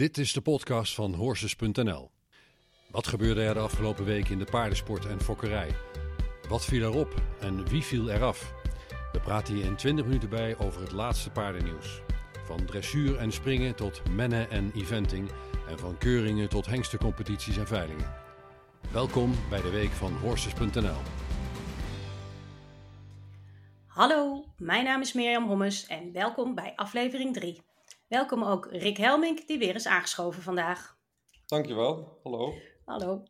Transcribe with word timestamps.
Dit 0.00 0.18
is 0.18 0.32
de 0.32 0.40
podcast 0.40 0.94
van 0.94 1.14
Horses.nl. 1.14 2.10
Wat 2.90 3.06
gebeurde 3.06 3.42
er 3.42 3.54
de 3.54 3.60
afgelopen 3.60 4.04
week 4.04 4.28
in 4.28 4.38
de 4.38 4.44
paardensport 4.44 5.06
en 5.06 5.20
fokkerij? 5.20 5.76
Wat 6.48 6.64
viel 6.64 6.82
erop 6.82 7.14
en 7.40 7.68
wie 7.68 7.82
viel 7.82 8.10
eraf? 8.10 8.52
We 9.12 9.20
praten 9.20 9.54
hier 9.54 9.64
in 9.64 9.76
20 9.76 10.04
minuten 10.04 10.28
bij 10.28 10.58
over 10.58 10.80
het 10.80 10.92
laatste 10.92 11.30
paardennieuws. 11.30 12.00
Van 12.44 12.64
dressuur 12.64 13.16
en 13.16 13.32
springen 13.32 13.74
tot 13.74 14.02
mennen 14.10 14.50
en 14.50 14.72
eventing 14.74 15.30
en 15.68 15.78
van 15.78 15.98
keuringen 15.98 16.48
tot 16.48 16.66
hengstencompetities 16.66 17.56
en 17.56 17.66
veilingen. 17.66 18.14
Welkom 18.92 19.34
bij 19.50 19.60
de 19.60 19.70
week 19.70 19.90
van 19.90 20.12
Horses.nl. 20.12 21.00
Hallo, 23.86 24.44
mijn 24.56 24.84
naam 24.84 25.00
is 25.00 25.12
Mirjam 25.12 25.46
Hommes 25.46 25.86
en 25.86 26.12
welkom 26.12 26.54
bij 26.54 26.72
aflevering 26.76 27.34
3. 27.34 27.69
Welkom 28.10 28.44
ook 28.44 28.66
Rick 28.70 28.96
Helmink, 28.96 29.46
die 29.46 29.58
weer 29.58 29.74
is 29.74 29.86
aangeschoven 29.86 30.42
vandaag. 30.42 30.98
Dankjewel, 31.46 32.20
hallo. 32.22 32.54
Hallo. 32.84 33.22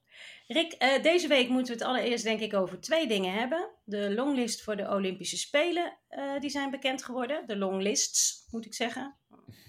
Rick, 0.46 0.82
uh, 0.82 1.02
deze 1.02 1.28
week 1.28 1.48
moeten 1.48 1.72
we 1.72 1.78
het 1.78 1.88
allereerst 1.88 2.24
denk 2.24 2.40
ik 2.40 2.54
over 2.54 2.80
twee 2.80 3.06
dingen 3.06 3.32
hebben. 3.32 3.70
De 3.84 4.14
longlist 4.14 4.62
voor 4.62 4.76
de 4.76 4.88
Olympische 4.88 5.36
Spelen, 5.36 5.98
uh, 6.10 6.40
die 6.40 6.50
zijn 6.50 6.70
bekend 6.70 7.04
geworden. 7.04 7.46
De 7.46 7.56
longlists, 7.56 8.46
moet 8.50 8.66
ik 8.66 8.74
zeggen. 8.74 9.16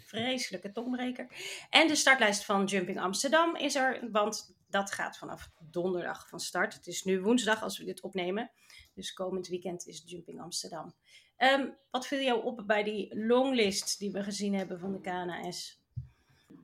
Vreselijke 0.05 0.71
tongbreker. 0.71 1.27
En 1.69 1.87
de 1.87 1.95
startlijst 1.95 2.45
van 2.45 2.65
Jumping 2.65 2.99
Amsterdam 2.99 3.55
is 3.55 3.75
er, 3.75 4.11
want 4.11 4.55
dat 4.69 4.91
gaat 4.91 5.17
vanaf 5.17 5.49
donderdag 5.59 6.29
van 6.29 6.39
start. 6.39 6.73
Het 6.73 6.87
is 6.87 7.03
nu 7.03 7.21
woensdag 7.21 7.63
als 7.63 7.77
we 7.77 7.85
dit 7.85 8.01
opnemen. 8.01 8.51
Dus 8.93 9.13
komend 9.13 9.47
weekend 9.47 9.87
is 9.87 10.03
Jumping 10.05 10.41
Amsterdam. 10.41 10.93
Um, 11.43 11.77
wat 11.91 12.07
viel 12.07 12.21
jou 12.21 12.43
op 12.43 12.63
bij 12.67 12.83
die 12.83 13.25
longlist 13.25 13.99
die 13.99 14.11
we 14.11 14.23
gezien 14.23 14.53
hebben 14.53 14.79
van 14.79 14.91
de 14.91 15.01
KNAS? 15.01 15.79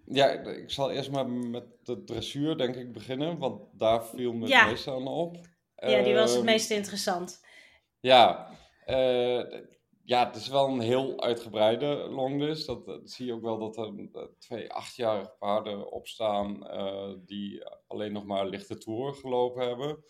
Ja, 0.06 0.30
ik 0.30 0.72
zal 0.72 0.92
eerst 0.92 1.12
maar 1.12 1.30
met 1.30 1.66
de 1.84 2.04
dressuur 2.04 2.58
denk 2.58 2.76
ik 2.76 2.92
beginnen, 2.92 3.38
want 3.38 3.62
daar 3.74 4.06
viel 4.06 4.34
me 4.34 4.48
ja. 4.48 4.60
het 4.60 4.70
meeste 4.70 4.92
aan 4.92 5.08
op. 5.08 5.38
Ja, 5.76 6.04
die 6.04 6.14
was 6.14 6.30
het 6.30 6.40
ehm, 6.40 6.46
meest 6.46 6.72
interessant. 6.72 7.46
Ja, 8.00 8.50
uh, 8.88 9.44
ja, 10.04 10.26
het 10.28 10.36
is 10.36 10.48
wel 10.48 10.68
een 10.68 10.80
heel 10.80 11.22
uitgebreide 11.22 12.08
longlist. 12.10 12.66
Dat, 12.66 12.86
dat 12.86 13.10
zie 13.10 13.26
je 13.26 13.34
ook 13.34 13.42
wel 13.42 13.60
dat 13.60 13.78
er 13.78 14.30
twee 14.40 14.72
achtjarige 14.72 15.34
paarden 15.40 15.92
opstaan 15.92 16.64
uh, 16.64 17.14
die 17.26 17.64
alleen 17.88 18.12
nog 18.12 18.26
maar 18.26 18.48
lichte 18.48 18.78
tour 18.78 19.14
gelopen 19.14 19.68
hebben. 19.68 20.04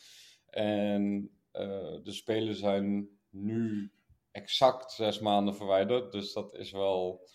En 0.49 1.31
uh, 1.53 2.03
de 2.03 2.11
spelen 2.11 2.55
zijn 2.55 3.09
nu 3.29 3.91
exact 4.37 4.91
zes 4.91 5.19
maanden 5.19 5.55
verwijderd. 5.55 6.11
Dus 6.11 6.33
dat 6.33 6.53
is 6.53 6.71
wel, 6.71 7.29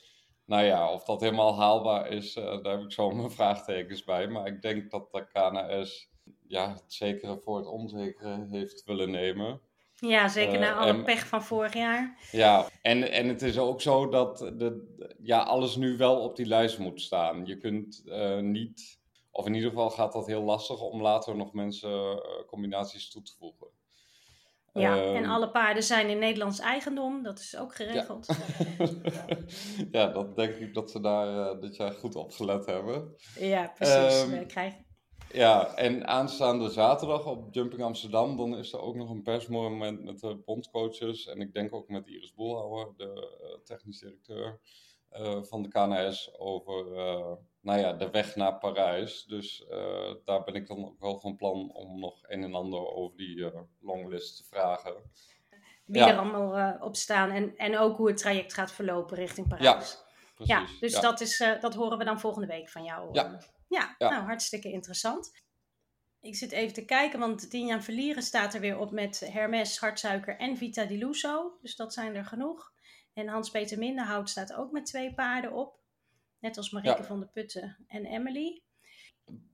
nou 0.44 0.64
ja, 0.64 0.92
of 0.92 1.04
dat 1.04 1.20
helemaal 1.20 1.56
haalbaar 1.56 2.08
is, 2.08 2.36
uh, 2.36 2.62
daar 2.62 2.72
heb 2.72 2.82
ik 2.82 2.92
zo 2.92 3.10
mijn 3.10 3.30
vraagtekens 3.38 4.04
bij. 4.04 4.28
Maar 4.28 4.46
ik 4.46 4.62
denk 4.62 4.90
dat 4.90 5.12
de 5.12 5.26
KNS 5.26 6.10
ja, 6.46 6.72
het 6.72 6.92
zekere 6.92 7.38
voor 7.38 7.56
het 7.56 7.66
onzekere 7.66 8.46
heeft 8.50 8.84
willen 8.84 9.10
nemen. 9.10 9.60
Ja, 9.94 10.28
zeker 10.28 10.58
na 10.58 10.70
uh, 10.70 10.78
alle 10.78 10.92
en, 10.92 11.04
pech 11.04 11.26
van 11.26 11.42
vorig 11.42 11.74
jaar. 11.74 12.18
Ja, 12.30 12.68
en, 12.82 13.10
en 13.10 13.28
het 13.28 13.42
is 13.42 13.58
ook 13.58 13.80
zo 13.80 14.08
dat 14.08 14.38
de, 14.38 14.94
ja, 15.22 15.42
alles 15.42 15.76
nu 15.76 15.96
wel 15.96 16.20
op 16.20 16.36
die 16.36 16.46
lijst 16.46 16.78
moet 16.78 17.00
staan. 17.00 17.46
Je 17.46 17.56
kunt 17.56 18.02
uh, 18.04 18.38
niet, 18.38 19.00
of 19.30 19.46
in 19.46 19.54
ieder 19.54 19.68
geval 19.68 19.90
gaat 19.90 20.12
dat 20.12 20.26
heel 20.26 20.42
lastig 20.42 20.80
om 20.80 21.02
later 21.02 21.36
nog 21.36 21.52
mensen 21.52 22.22
combinaties 22.46 23.10
toe 23.10 23.22
te 23.22 23.32
voegen. 23.38 23.68
Ja, 24.72 24.96
en 24.96 25.22
ehm, 25.22 25.30
alle 25.30 25.50
paarden 25.50 25.82
zijn 25.82 26.08
in 26.08 26.18
Nederlands 26.18 26.58
eigendom, 26.58 27.22
dat 27.22 27.38
is 27.38 27.56
ook 27.56 27.74
geregeld. 27.74 28.26
Ja, 28.26 29.36
ja 30.06 30.06
dat 30.06 30.36
denk 30.36 30.54
ik 30.54 30.74
dat 30.74 30.90
ze 30.90 31.00
daar 31.00 31.54
uh, 31.54 31.60
dit 31.60 31.76
jaar 31.76 31.92
goed 31.92 32.14
op 32.14 32.32
gelet 32.32 32.66
hebben. 32.66 33.14
Ja, 33.38 33.72
precies. 33.74 34.22
Um, 34.22 34.46
krijgen... 34.46 34.86
Ja, 35.32 35.74
en 35.74 36.06
aanstaande 36.06 36.70
zaterdag 36.70 37.26
op 37.26 37.54
Jumping 37.54 37.82
Amsterdam, 37.82 38.36
dan 38.36 38.56
is 38.56 38.72
er 38.72 38.80
ook 38.80 38.94
nog 38.94 39.10
een 39.10 39.22
persmoment 39.22 40.02
met 40.02 40.20
de 40.20 40.42
bondcoaches. 40.44 41.26
En 41.26 41.40
ik 41.40 41.54
denk 41.54 41.74
ook 41.74 41.88
met 41.88 42.06
Iris 42.06 42.34
Boelhouwer, 42.34 42.92
de 42.96 43.38
uh, 43.42 43.64
technisch 43.64 43.98
directeur 43.98 44.60
van 45.42 45.62
de 45.62 45.68
KNS, 45.68 46.38
over 46.38 46.84
nou 47.60 47.80
ja, 47.80 47.92
de 47.92 48.10
weg 48.10 48.36
naar 48.36 48.58
Parijs. 48.58 49.24
Dus 49.24 49.64
uh, 49.70 50.14
daar 50.24 50.44
ben 50.44 50.54
ik 50.54 50.66
dan 50.66 50.84
ook 50.84 51.00
wel 51.00 51.18
van 51.18 51.36
plan 51.36 51.72
om 51.72 52.00
nog 52.00 52.18
een 52.22 52.42
en 52.42 52.54
ander 52.54 52.86
over 52.86 53.16
die 53.16 53.52
longlist 53.80 54.36
te 54.36 54.44
vragen. 54.44 54.94
Wie 55.84 56.00
ja. 56.00 56.08
er 56.08 56.18
allemaal 56.18 56.78
op 56.80 56.96
staan 56.96 57.30
en, 57.30 57.56
en 57.56 57.78
ook 57.78 57.96
hoe 57.96 58.08
het 58.08 58.16
traject 58.16 58.54
gaat 58.54 58.72
verlopen 58.72 59.16
richting 59.16 59.48
Parijs. 59.48 59.64
Ja, 59.64 59.74
precies. 60.34 60.54
Ja, 60.54 60.66
dus 60.80 60.92
ja. 60.92 61.00
Dat, 61.00 61.20
is, 61.20 61.44
dat 61.60 61.74
horen 61.74 61.98
we 61.98 62.04
dan 62.04 62.20
volgende 62.20 62.46
week 62.46 62.68
van 62.68 62.84
jou. 62.84 63.08
Ja. 63.12 63.38
ja, 63.68 63.94
nou 63.98 64.24
hartstikke 64.24 64.72
interessant. 64.72 65.32
Ik 66.22 66.36
zit 66.36 66.52
even 66.52 66.74
te 66.74 66.84
kijken, 66.84 67.18
want 67.18 67.50
Tinja 67.50 67.82
Verlieren 67.82 68.22
staat 68.22 68.54
er 68.54 68.60
weer 68.60 68.78
op 68.78 68.90
met 68.90 69.20
Hermes, 69.20 69.78
Hartsuiker 69.78 70.36
en 70.36 70.56
Vita 70.56 70.84
di 70.84 70.98
Luso. 70.98 71.58
Dus 71.60 71.76
dat 71.76 71.92
zijn 71.92 72.14
er 72.14 72.24
genoeg. 72.24 72.71
En 73.14 73.28
Hans-Peter 73.28 73.78
Minderhout 73.78 74.30
staat 74.30 74.54
ook 74.54 74.72
met 74.72 74.86
twee 74.86 75.14
paarden 75.14 75.52
op. 75.52 75.80
Net 76.38 76.56
als 76.56 76.70
Marike 76.70 76.96
ja. 76.96 77.04
van 77.04 77.20
der 77.20 77.28
Putten 77.28 77.76
en 77.86 78.04
Emily. 78.04 78.62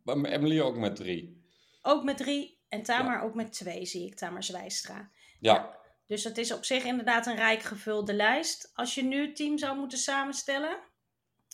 Emily 0.04 0.60
ook 0.60 0.76
met 0.76 0.96
drie. 0.96 1.46
Ook 1.82 2.04
met 2.04 2.16
drie. 2.16 2.58
En 2.68 2.82
Tamar 2.82 3.18
ja. 3.18 3.22
ook 3.22 3.34
met 3.34 3.52
twee, 3.52 3.86
zie 3.86 4.06
ik, 4.06 4.14
Tamar 4.14 4.42
Zwijstra. 4.42 5.10
Ja. 5.40 5.54
ja. 5.54 5.76
Dus 6.06 6.24
het 6.24 6.38
is 6.38 6.52
op 6.52 6.64
zich 6.64 6.84
inderdaad 6.84 7.26
een 7.26 7.36
rijk 7.36 7.62
gevulde 7.62 8.14
lijst. 8.14 8.70
Als 8.74 8.94
je 8.94 9.04
nu 9.04 9.26
het 9.26 9.36
team 9.36 9.58
zou 9.58 9.78
moeten 9.78 9.98
samenstellen, 9.98 10.78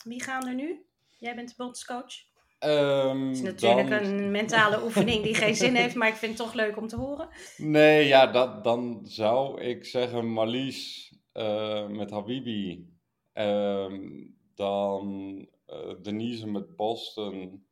wie 0.03 0.23
gaan 0.23 0.47
er 0.47 0.53
nu? 0.53 0.85
Jij 1.17 1.35
bent 1.35 1.49
de 1.49 1.53
bondscoach. 1.57 2.13
Um, 2.59 3.27
het 3.27 3.35
is 3.35 3.41
natuurlijk 3.41 3.89
dan... 3.89 4.03
een 4.03 4.31
mentale 4.31 4.83
oefening 4.83 5.23
die 5.23 5.35
geen 5.35 5.55
zin 5.55 5.75
heeft, 5.75 5.95
maar 5.95 6.07
ik 6.07 6.15
vind 6.15 6.37
het 6.37 6.47
toch 6.47 6.53
leuk 6.53 6.77
om 6.77 6.87
te 6.87 6.95
horen. 6.95 7.29
Nee, 7.57 8.07
ja, 8.07 8.27
dat, 8.27 8.63
dan 8.63 9.01
zou 9.03 9.61
ik 9.61 9.85
zeggen 9.85 10.31
Marlies 10.31 11.11
uh, 11.35 11.87
met 11.87 12.11
Habibi. 12.11 12.93
Um, 13.33 14.35
dan 14.55 15.37
uh, 15.69 15.93
Denise 16.01 16.47
met 16.47 16.75
Boston, 16.75 17.65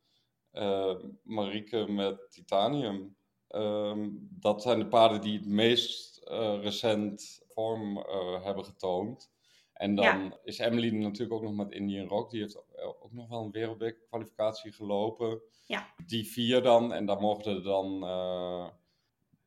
uh, 0.53 0.95
Marieke 1.23 1.91
met 1.91 2.31
Titanium. 2.31 3.15
Um, 3.49 4.27
dat 4.39 4.61
zijn 4.61 4.79
de 4.79 4.87
paarden 4.87 5.21
die 5.21 5.37
het 5.37 5.47
meest 5.47 6.21
uh, 6.31 6.59
recent 6.61 7.41
vorm 7.47 7.97
hebben 8.43 8.65
getoond. 8.65 9.31
En 9.73 9.95
dan 9.95 10.05
ja. 10.05 10.39
is 10.43 10.57
Emily 10.57 10.89
natuurlijk 10.89 11.33
ook 11.33 11.43
nog 11.43 11.53
met 11.53 11.71
Indian 11.71 12.07
Rock. 12.07 12.31
Die 12.31 12.41
heeft 12.41 12.63
ook 13.01 13.13
nog 13.13 13.29
wel 13.29 13.43
een 13.43 13.51
wereldbeker 13.51 14.05
kwalificatie 14.07 14.71
gelopen. 14.71 15.41
Ja. 15.65 15.93
Die 16.05 16.27
vier 16.27 16.61
dan. 16.61 16.93
En 16.93 17.05
daar 17.05 17.19
mochten 17.19 17.63
dan 17.63 18.03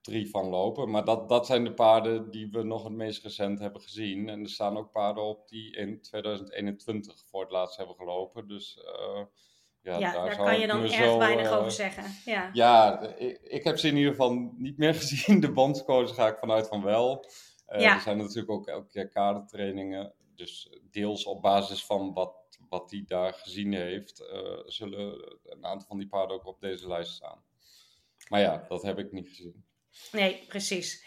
drie 0.06 0.31
van 0.31 0.49
lopen. 0.49 0.91
Maar 0.91 1.05
dat, 1.05 1.28
dat 1.28 1.47
zijn 1.47 1.65
de 1.65 1.75
paarden 1.75 2.31
die 2.31 2.49
we 2.50 2.62
nog 2.62 2.84
het 2.84 2.93
meest 2.93 3.22
recent 3.22 3.59
hebben 3.59 3.83
gezien. 3.83 4.28
En 4.28 4.43
er 4.43 4.49
staan 4.49 4.77
ook 4.77 4.91
paarden 4.91 5.25
op 5.25 5.49
die 5.49 5.77
in 5.77 6.00
2021 6.00 7.25
voor 7.31 7.41
het 7.41 7.50
laatst 7.50 7.77
hebben 7.77 7.97
gelopen. 7.97 8.49
Dus 8.49 8.78
uh, 8.84 9.25
ja, 9.81 9.99
ja, 9.99 10.12
daar, 10.12 10.27
daar 10.27 10.37
kan 10.37 10.61
je 10.61 10.66
dan 10.66 10.83
erg 10.83 10.95
zo, 10.95 11.19
weinig 11.19 11.47
uh, 11.47 11.56
over 11.56 11.71
zeggen. 11.71 12.05
Ja, 12.25 12.50
ja 12.53 13.00
ik, 13.00 13.41
ik, 13.43 13.65
heb 13.65 13.78
ze 13.78 13.89
in 13.89 13.97
ieder 13.97 14.11
geval 14.11 14.53
niet 14.56 14.78
meer 14.78 14.95
gezien. 15.00 15.41
De 15.41 15.53
bondscoach 15.53 16.15
ga 16.15 16.28
ik 16.28 16.39
vanuit 16.39 16.69
van 16.69 16.83
wel. 16.83 17.25
Uh, 17.69 17.81
ja. 17.81 17.95
Er 17.95 18.00
zijn 18.00 18.16
natuurlijk 18.16 18.50
ook 18.50 18.66
elke 18.66 18.89
keer 18.89 19.09
kadertrainingen. 19.09 20.15
Dus 20.34 20.78
deels 20.91 21.25
op 21.25 21.43
basis 21.43 21.84
van 21.87 22.12
wat, 22.12 22.59
wat 22.69 22.91
hij 22.91 23.05
daar 23.06 23.33
gezien 23.33 23.72
heeft, 23.72 24.25
zullen 24.66 25.39
een 25.45 25.65
aantal 25.65 25.89
van 25.89 25.99
die 25.99 26.09
paarden 26.09 26.37
ook 26.37 26.47
op 26.47 26.61
deze 26.61 26.89
lijst 26.89 27.12
staan. 27.12 27.45
Maar 28.28 28.41
ja, 28.41 28.65
dat 28.69 28.83
heb 28.83 28.99
ik 28.99 29.12
niet 29.12 29.28
gezien. 29.28 29.66
Nee, 30.12 30.45
precies. 30.49 31.05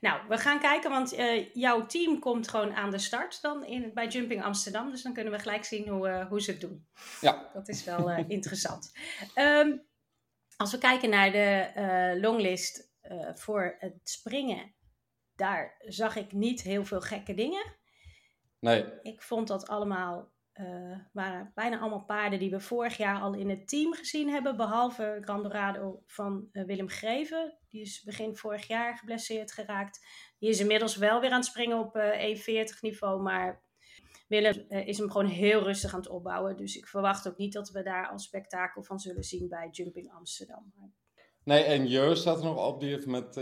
Nou, 0.00 0.28
we 0.28 0.38
gaan 0.38 0.60
kijken, 0.60 0.90
want 0.90 1.18
uh, 1.18 1.54
jouw 1.54 1.86
team 1.86 2.18
komt 2.18 2.48
gewoon 2.48 2.74
aan 2.74 2.90
de 2.90 2.98
start 2.98 3.42
dan 3.42 3.64
in, 3.64 3.90
bij 3.94 4.08
Jumping 4.08 4.42
Amsterdam. 4.42 4.90
Dus 4.90 5.02
dan 5.02 5.12
kunnen 5.12 5.32
we 5.32 5.38
gelijk 5.38 5.64
zien 5.64 5.88
hoe, 5.88 6.08
uh, 6.08 6.26
hoe 6.26 6.40
ze 6.40 6.50
het 6.50 6.60
doen. 6.60 6.86
Ja. 7.20 7.50
Dat 7.52 7.68
is 7.68 7.84
wel 7.84 8.10
uh, 8.10 8.28
interessant. 8.28 8.92
Um, 9.34 9.82
als 10.56 10.70
we 10.70 10.78
kijken 10.78 11.10
naar 11.10 11.32
de 11.32 12.18
longlist 12.20 12.88
voor 13.34 13.76
het 13.78 14.00
springen, 14.02 14.74
daar 15.34 15.76
zag 15.78 16.16
ik 16.16 16.32
niet 16.32 16.62
heel 16.62 16.84
veel 16.84 17.00
gekke 17.00 17.34
dingen. 17.34 17.76
Nee. 18.58 18.84
Ik 19.02 19.22
vond 19.22 19.48
dat 19.48 19.68
allemaal 19.68 20.32
uh, 20.60 20.98
waren 21.12 21.52
bijna 21.54 21.78
allemaal 21.78 22.04
paarden 22.04 22.38
die 22.38 22.50
we 22.50 22.60
vorig 22.60 22.96
jaar 22.96 23.20
al 23.20 23.34
in 23.34 23.48
het 23.48 23.68
team 23.68 23.94
gezien 23.94 24.28
hebben. 24.28 24.56
Behalve 24.56 25.18
Grandorado 25.20 26.02
van 26.06 26.48
uh, 26.52 26.64
Willem 26.64 26.88
Greven. 26.88 27.58
Die 27.68 27.80
is 27.80 28.02
begin 28.02 28.36
vorig 28.36 28.66
jaar 28.66 28.96
geblesseerd 28.96 29.52
geraakt. 29.52 30.06
Die 30.38 30.48
is 30.48 30.60
inmiddels 30.60 30.96
wel 30.96 31.20
weer 31.20 31.30
aan 31.30 31.36
het 31.36 31.46
springen 31.48 31.78
op 31.78 31.96
uh, 31.96 32.36
E40 32.36 32.80
niveau. 32.80 33.22
Maar 33.22 33.62
Willem 34.28 34.64
is 34.68 34.98
hem 34.98 35.10
gewoon 35.10 35.26
heel 35.26 35.62
rustig 35.62 35.92
aan 35.92 36.00
het 36.00 36.08
opbouwen. 36.08 36.56
Dus 36.56 36.76
ik 36.76 36.86
verwacht 36.86 37.28
ook 37.28 37.36
niet 37.36 37.52
dat 37.52 37.70
we 37.70 37.82
daar 37.82 38.08
al 38.08 38.18
spektakel 38.18 38.82
van 38.82 38.98
zullen 38.98 39.24
zien 39.24 39.48
bij 39.48 39.68
Jumping 39.70 40.12
Amsterdam. 40.12 40.72
Nee, 41.44 41.62
en 41.62 41.86
Jeur 41.86 42.16
staat 42.16 42.38
er 42.38 42.44
nog 42.44 42.66
op, 42.66 42.80
die 42.80 42.90
heeft 42.90 43.06
met 43.06 43.34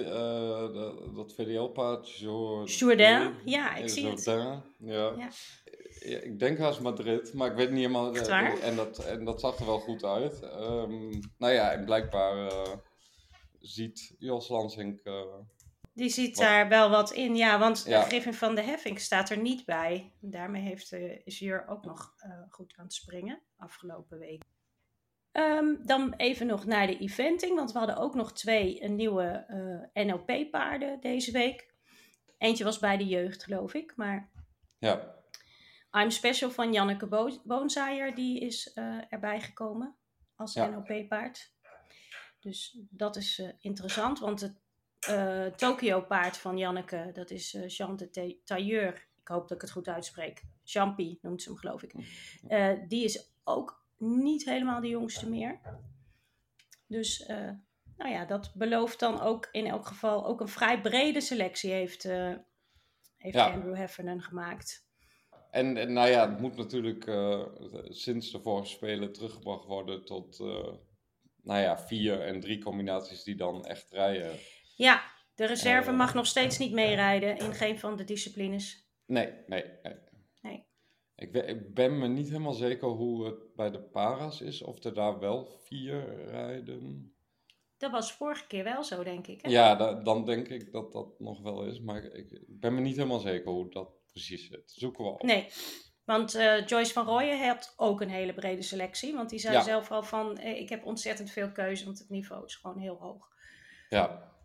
dat 1.14 1.34
VDL-paard. 1.34 2.18
Jourdain, 2.64 3.34
ja, 3.44 3.74
ik 3.74 3.88
zie 3.88 4.02
Jourdain, 4.02 4.46
het. 4.46 4.62
Ja. 4.78 5.14
ja 5.16 5.28
ik 6.00 6.38
denk 6.38 6.58
haast 6.58 6.80
Madrid, 6.80 7.34
maar 7.34 7.50
ik 7.50 7.56
weet 7.56 7.68
niet 7.70 7.78
helemaal. 7.78 8.14
Echt 8.14 8.28
waar? 8.28 8.58
En 8.58 8.76
dat, 8.76 8.98
en 9.04 9.24
dat 9.24 9.40
zag 9.40 9.58
er 9.58 9.66
wel 9.66 9.80
goed 9.80 10.04
uit. 10.04 10.40
Ehm, 10.42 11.08
nou 11.38 11.52
ja, 11.52 11.72
en 11.72 11.84
blijkbaar 11.84 12.46
eh, 12.46 12.76
ziet 13.58 14.14
Jos 14.18 14.48
Lansink. 14.48 15.00
eh, 15.00 15.34
Die 15.92 16.08
ziet 16.08 16.36
Wat? 16.36 16.44
daar 16.46 16.68
wel 16.68 16.90
wat 16.90 17.12
in, 17.12 17.36
ja, 17.36 17.58
want 17.58 17.84
Ja. 17.86 18.00
de 18.00 18.06
Griffin 18.06 18.34
van 18.34 18.54
de 18.54 18.62
Heffing 18.62 19.00
staat 19.00 19.30
er 19.30 19.38
niet 19.38 19.64
bij. 19.64 20.12
Daarmee 20.20 20.62
heeft, 20.62 20.92
eh, 20.92 21.20
is 21.26 21.38
Jur 21.38 21.66
ook 21.68 21.84
nog 21.84 22.12
eh, 22.16 22.30
goed 22.48 22.74
aan 22.76 22.84
het 22.84 22.94
springen 22.94 23.42
afgelopen 23.56 24.18
week. 24.18 24.42
Ehm, 25.32 25.74
dan 25.84 26.14
even 26.16 26.46
nog 26.46 26.64
naar 26.64 26.86
de 26.86 26.98
eventing, 26.98 27.54
want 27.54 27.72
we 27.72 27.78
hadden 27.78 27.96
ook 27.96 28.14
nog 28.14 28.32
twee 28.32 28.80
eh, 28.80 28.90
nieuwe 28.90 29.46
NLP-paarden 29.92 31.00
deze 31.00 31.32
week. 31.32 31.74
Eentje 32.38 32.64
was 32.64 32.78
bij 32.78 32.96
de 32.96 33.06
jeugd, 33.06 33.44
geloof 33.44 33.74
ik, 33.74 33.92
maar 33.96 34.30
ja, 34.78 35.16
I'm 36.02 36.10
Special 36.10 36.50
van 36.50 36.72
Janneke 36.72 37.06
Bo 37.06 37.40
Boonzaaier, 37.44 38.14
die 38.14 38.40
is 38.40 38.72
eh, 38.72 38.98
erbij 39.08 39.40
gekomen 39.40 39.96
als 40.36 40.52
Ja. 40.54 40.66
NLP-paard. 40.66 41.52
Dus 42.40 42.78
dat 42.90 43.16
is 43.16 43.38
eh, 43.38 43.48
interessant, 43.60 44.18
want 44.18 44.40
het 44.40 44.60
eh, 45.00 45.46
Tokio-paard 45.46 46.36
van 46.36 46.58
Janneke, 46.58 47.10
dat 47.12 47.30
is 47.30 47.56
Jean 47.66 47.96
de 47.96 48.10
Ta- 48.10 48.34
Tailleur. 48.44 49.06
Ik 49.20 49.28
hoop 49.28 49.48
dat 49.48 49.56
ik 49.56 49.60
het 49.62 49.70
goed 49.70 49.88
uitspreek. 49.88 50.42
Champy 50.64 51.18
noemt 51.22 51.42
ze 51.42 51.48
hem, 51.48 51.58
geloof 51.58 51.82
ik. 51.82 51.92
Eh, 52.48 52.72
die 52.88 53.04
is 53.04 53.30
ook 53.44 53.84
niet 53.98 54.44
helemaal 54.44 54.80
de 54.80 54.88
jongste 54.88 55.28
meer. 55.28 55.60
Dus, 56.86 57.26
nou 57.96 58.10
ja, 58.12 58.24
dat 58.24 58.52
belooft 58.54 59.00
dan 59.00 59.20
ook 59.20 59.48
in 59.52 59.66
elk 59.66 59.86
geval 59.86 60.26
ook 60.26 60.40
een 60.40 60.48
vrij 60.48 60.80
brede 60.80 61.20
selectie 61.20 61.70
heeft, 61.72 62.02
heeft 63.16 63.34
Ja. 63.34 63.52
Andrew 63.52 63.76
Heffernan 63.76 64.22
gemaakt. 64.22 64.86
En, 65.58 65.76
en 65.76 65.92
nou 65.92 66.08
ja, 66.08 66.30
het 66.30 66.40
moet 66.40 66.56
natuurlijk 66.56 67.06
eh, 67.06 67.44
sinds 67.88 68.30
de 68.30 68.40
vorige 68.40 68.68
spelen 68.68 69.12
teruggebracht 69.12 69.64
worden 69.64 70.04
tot 70.04 70.40
eh, 70.40 70.72
nou 71.42 71.60
ja, 71.60 71.78
vier 71.78 72.20
en 72.20 72.40
drie 72.40 72.62
combinaties 72.62 73.22
die 73.22 73.34
dan 73.36 73.64
echt 73.66 73.90
rijden. 73.90 74.36
Ja, 74.76 75.02
de 75.34 75.44
reserve 75.46 75.90
Eh. 75.90 75.96
mag 75.96 76.14
nog 76.14 76.26
steeds 76.26 76.58
niet 76.58 76.72
meerijden 76.72 77.36
in 77.38 77.52
geen 77.54 77.78
van 77.78 77.96
de 77.96 78.04
disciplines. 78.04 78.86
Nee, 79.06 79.32
nee, 79.46 79.64
nee. 79.82 79.94
Nee. 80.42 80.66
Ik, 81.16 81.74
ben 81.74 81.98
me 81.98 82.08
niet 82.08 82.28
helemaal 82.28 82.52
zeker 82.52 82.88
hoe 82.88 83.24
het 83.26 83.54
bij 83.54 83.70
de 83.70 83.82
para's 83.82 84.40
is, 84.40 84.62
of 84.62 84.84
er 84.84 84.94
daar 84.94 85.18
wel 85.18 85.46
vier 85.64 86.24
rijden. 86.30 87.12
Dat 87.76 87.90
was 87.90 88.12
vorige 88.12 88.46
keer 88.46 88.64
wel 88.64 88.84
zo, 88.84 89.02
denk 89.02 89.26
ik. 89.26 89.42
Hè? 89.42 89.50
Ja, 89.50 89.74
da- 89.74 89.94
dan 90.02 90.24
denk 90.24 90.48
ik 90.48 90.72
dat 90.72 90.92
dat 90.92 91.18
nog 91.20 91.42
wel 91.42 91.64
is, 91.64 91.80
maar 91.80 92.04
ik, 92.04 92.30
ik 92.30 92.60
ben 92.60 92.74
me 92.74 92.80
niet 92.80 92.96
helemaal 92.96 93.18
zeker 93.18 93.50
hoe 93.50 93.70
dat 93.70 93.97
precies 94.26 94.48
zit. 94.48 94.70
Zoeken 94.70 95.04
we 95.04 95.10
op. 95.10 95.22
Nee, 95.22 95.48
want 96.04 96.34
eh, 96.34 96.66
Joyce 96.66 96.92
van 96.92 97.06
Rooyen 97.06 97.46
had 97.48 97.72
ook 97.76 98.00
een 98.00 98.10
hele 98.10 98.34
brede 98.34 98.62
selectie. 98.62 99.14
Want 99.14 99.30
die 99.30 99.38
zei 99.38 99.54
Ja. 99.54 99.62
zelf 99.62 99.90
al 99.90 100.02
van, 100.02 100.38
eh, 100.38 100.60
ik 100.60 100.68
heb 100.68 100.84
ontzettend 100.84 101.30
veel 101.30 101.52
keuze, 101.52 101.84
want 101.84 101.98
het 101.98 102.08
niveau 102.08 102.44
is 102.44 102.54
gewoon 102.54 102.78
heel 102.78 102.96
hoog. 102.96 103.28
Ja, 103.88 104.36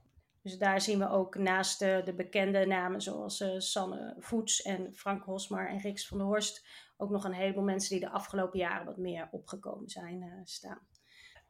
Dus 0.42 0.58
daar 0.58 0.82
zien 0.82 1.00
we 1.00 1.10
ook 1.10 1.36
naast 1.36 1.80
de, 1.80 2.02
de 2.06 2.14
bekende 2.14 2.66
namen 2.66 3.02
zoals 3.02 3.40
eh, 3.42 3.60
Sanne 3.60 4.16
Voets 4.20 4.62
en 4.62 4.96
Frank 4.96 5.24
Hosmar 5.24 5.70
en 5.70 5.80
Riks 5.80 6.08
van 6.08 6.18
der 6.18 6.28
Horst 6.28 6.66
ook 6.98 7.10
nog 7.10 7.24
een 7.24 7.34
heleboel 7.34 7.64
mensen 7.64 7.90
die 7.90 8.06
de 8.06 8.12
afgelopen 8.12 8.60
jaren 8.60 8.86
wat 8.86 8.98
meer 8.98 9.28
opgekomen 9.32 9.90
zijn 9.90 10.22
eh, 10.22 10.40
staan. 10.44 10.88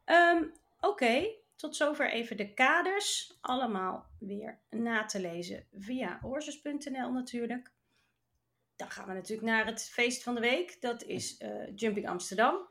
Ehm, 0.03 0.43
Oké, 0.79 1.25
tot 1.55 1.75
zover 1.75 2.11
even 2.11 2.37
de 2.37 2.53
kaders. 2.53 3.37
Allemaal 3.41 4.05
weer 4.19 4.61
na 4.69 5.05
te 5.05 5.19
lezen 5.19 5.67
via 5.71 6.19
horses.nl 6.21 7.11
natuurlijk. 7.11 7.71
Dan 8.83 8.91
gaan 8.91 9.07
we 9.07 9.13
natuurlijk 9.13 9.47
naar 9.47 9.65
het 9.65 9.89
feest 9.89 10.23
van 10.23 10.35
de 10.35 10.41
week. 10.41 10.81
Dat 10.81 11.03
is 11.03 11.37
eh, 11.37 11.75
Jumping 11.75 12.09
Amsterdam. 12.09 12.67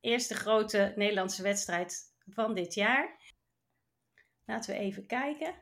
Eerste 0.00 0.34
grote 0.34 0.92
Nederlandse 0.96 1.42
wedstrijd 1.42 2.14
van 2.26 2.54
dit 2.54 2.74
jaar. 2.74 3.34
Laten 4.44 4.74
we 4.74 4.80
even 4.80 5.06
kijken 5.06 5.54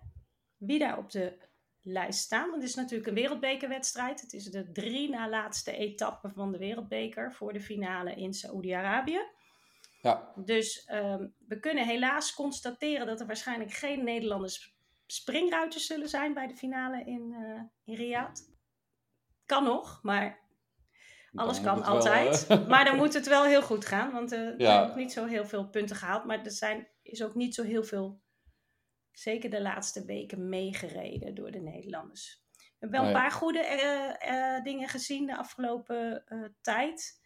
wie 0.56 0.78
daar 0.78 0.98
op 0.98 1.10
de 1.10 1.38
lijst 1.82 2.20
staan. 2.20 2.50
Want 2.50 2.62
het 2.62 2.70
is 2.70 2.74
natuurlijk 2.74 3.08
een 3.08 3.14
wereldbekerwedstrijd. 3.14 4.20
Het 4.20 4.32
is 4.32 4.44
de 4.44 4.72
drie 4.72 5.10
na 5.10 5.28
laatste 5.28 5.76
etappe 5.76 6.30
van 6.30 6.52
de 6.52 6.58
wereldbeker 6.58 7.32
voor 7.32 7.52
de 7.52 7.60
finale 7.60 8.14
in 8.14 8.34
Saoedi-Arabië. 8.34 9.20
ja, 10.00 10.32
Dus 10.36 10.84
ehm, 10.84 11.28
we 11.48 11.60
kunnen 11.60 11.86
helaas 11.86 12.34
constateren 12.34 13.06
dat 13.06 13.20
er 13.20 13.26
waarschijnlijk 13.26 13.72
geen 13.72 14.04
Nederlandse 14.04 14.70
springruiters 15.06 15.86
zullen 15.86 16.08
zijn 16.08 16.34
bij 16.34 16.46
de 16.46 16.56
finale 16.56 17.04
in, 17.04 17.32
eh 17.32 17.62
in 17.84 17.94
Riyadh. 17.94 18.53
Kan 19.46 19.64
nog, 19.64 20.02
maar 20.02 20.42
alles 21.34 21.60
Dan 21.60 21.64
kan 21.64 21.78
wel, 21.78 21.88
altijd. 21.88 22.48
maar 22.68 22.84
dan 22.84 22.96
moet 22.96 23.14
het 23.14 23.28
wel 23.28 23.44
heel 23.44 23.62
goed 23.62 23.86
gaan, 23.86 24.12
want 24.12 24.32
eh, 24.32 24.40
er 24.40 24.54
zijn 24.58 24.86
nog 24.86 24.96
niet 24.96 25.12
zo 25.12 25.26
heel 25.26 25.46
veel 25.46 25.68
punten 25.68 25.96
gehaald. 25.96 26.24
Maar 26.24 26.44
er 26.44 26.50
zijn, 26.50 26.88
is 27.02 27.22
ook 27.22 27.34
niet 27.34 27.54
zo 27.54 27.62
heel 27.62 27.84
veel, 27.84 28.22
zeker 29.12 29.50
de 29.50 29.62
laatste 29.62 30.04
weken, 30.04 30.48
meegereden 30.48 31.34
door 31.34 31.50
de 31.50 31.60
Nederlanders. 31.60 32.42
We 32.56 32.90
hebben 32.90 33.00
wel 33.00 33.08
een 33.08 33.20
paar 33.22 33.30
goede 33.30 33.58
eh, 33.58 34.54
eh, 34.56 34.64
dingen 34.64 34.88
gezien 34.88 35.26
de 35.26 35.36
afgelopen 35.36 36.24
tijd. 36.60 37.22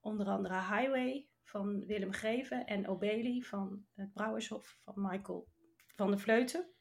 Onder 0.00 0.26
andere 0.26 0.54
Highway 0.54 1.28
van 1.44 1.86
Willem 1.86 2.12
Greven 2.12 2.66
en 2.66 2.88
Obeli 2.88 3.42
van 3.42 3.86
het 3.94 4.12
Brouwershof 4.12 4.78
van 4.84 4.94
Michael 4.96 5.48
van 5.96 6.10
der 6.10 6.20
Vleuten. 6.20 6.77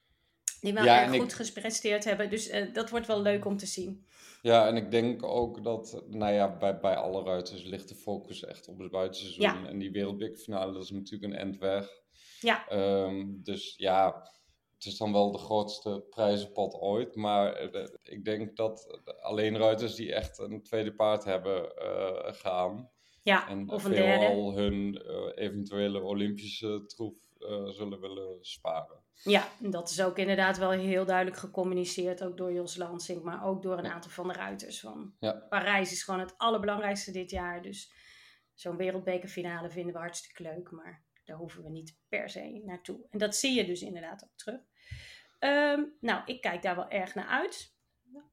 Die 0.61 0.73
wel 0.73 0.83
Ja, 0.83 0.97
erg 0.99 1.07
en 1.07 1.13
ik- 1.13 1.21
goed 1.21 1.33
gepresteerd 1.33 2.03
hebben. 2.03 2.29
Dus 2.29 2.47
eh, 2.49 2.73
dat 2.73 2.89
wordt 2.89 3.07
wel 3.07 3.21
leuk 3.21 3.45
om 3.45 3.57
te 3.57 3.65
zien. 3.65 4.05
Ja, 4.41 4.67
en 4.67 4.75
ik 4.75 4.91
denk 4.91 5.23
ook 5.23 5.63
dat, 5.63 6.03
nou 6.09 6.33
ja, 6.33 6.57
bij, 6.57 6.79
bij 6.79 6.95
alle 6.95 7.23
ruiters 7.23 7.63
ligt 7.63 7.89
de 7.89 7.95
focus 7.95 8.43
echt 8.43 8.67
op 8.67 8.79
het 8.79 8.91
buitenseizoen. 8.91 9.43
Ja. 9.43 9.67
En 9.67 9.77
die 9.77 9.91
wereldbekerfinale, 9.91 10.73
dat 10.73 10.83
is 10.83 10.89
natuurlijk 10.91 11.33
een 11.33 11.39
end 11.39 11.57
weg. 11.57 11.89
Ja, 12.39 12.67
Ehm, 12.67 13.25
dus 13.27 13.73
ja, 13.77 14.29
het 14.73 14.85
is 14.85 14.97
dan 14.97 15.11
wel 15.11 15.31
de 15.31 15.37
grootste 15.37 16.05
prijzenpot 16.09 16.73
ooit. 16.73 17.15
Maar 17.15 17.53
eh, 17.53 17.87
ik 18.03 18.25
denk 18.25 18.55
dat 18.55 18.99
alleen 19.21 19.57
ruiters 19.57 19.95
die 19.95 20.13
echt 20.13 20.37
een 20.39 20.63
tweede 20.63 20.93
paard 20.93 21.23
hebben 21.23 21.75
eh, 21.75 22.33
gaan. 22.33 22.89
Ja 23.27 23.47
En 23.49 23.69
of 23.69 23.83
een 23.83 23.91
derde. 23.91 24.25
veelal 24.25 24.53
hun 24.55 24.95
eh, 24.95 25.43
eventuele 25.45 26.01
Olympische 26.01 26.83
troef 26.85 27.15
eh, 27.39 27.67
zullen 27.67 27.99
willen 27.99 28.37
sparen. 28.45 29.03
Ja, 29.23 29.47
en 29.61 29.69
dat 29.69 29.89
is 29.89 30.01
ook 30.01 30.17
inderdaad 30.17 30.57
wel 30.57 30.71
heel 30.71 31.05
duidelijk 31.05 31.37
gecommuniceerd. 31.37 32.23
Ook 32.23 32.37
door 32.37 32.53
Jos 32.53 32.75
Lansing, 32.77 33.23
maar 33.23 33.45
ook 33.45 33.61
door 33.61 33.77
een 33.77 33.83
Ja. 33.83 33.91
aantal 33.93 34.11
van 34.11 34.27
de 34.27 34.33
ruiters. 34.33 34.79
Van 34.79 35.13
Ja. 35.19 35.31
Parijs 35.49 35.91
is 35.91 36.03
gewoon 36.03 36.19
het 36.19 36.37
allerbelangrijkste 36.37 37.11
dit 37.11 37.29
jaar. 37.29 37.61
Dus 37.61 37.93
zo'n 38.53 38.77
wereldbekerfinale 38.77 39.69
vinden 39.69 39.93
we 39.93 39.99
hartstikke 39.99 40.43
leuk. 40.43 40.71
Maar 40.71 41.03
daar 41.25 41.37
hoeven 41.37 41.63
we 41.63 41.69
niet 41.69 41.97
per 42.09 42.29
se 42.29 42.61
naartoe. 42.65 43.07
En 43.09 43.17
dat 43.19 43.35
zie 43.35 43.53
je 43.55 43.65
dus 43.65 43.81
inderdaad 43.81 44.23
ook 44.23 44.35
terug. 44.37 44.59
Ehm, 45.39 45.83
nou, 45.99 46.21
ik 46.25 46.41
kijk 46.41 46.61
daar 46.61 46.75
wel 46.75 46.89
erg 46.89 47.15
naar 47.15 47.27
uit. 47.27 47.75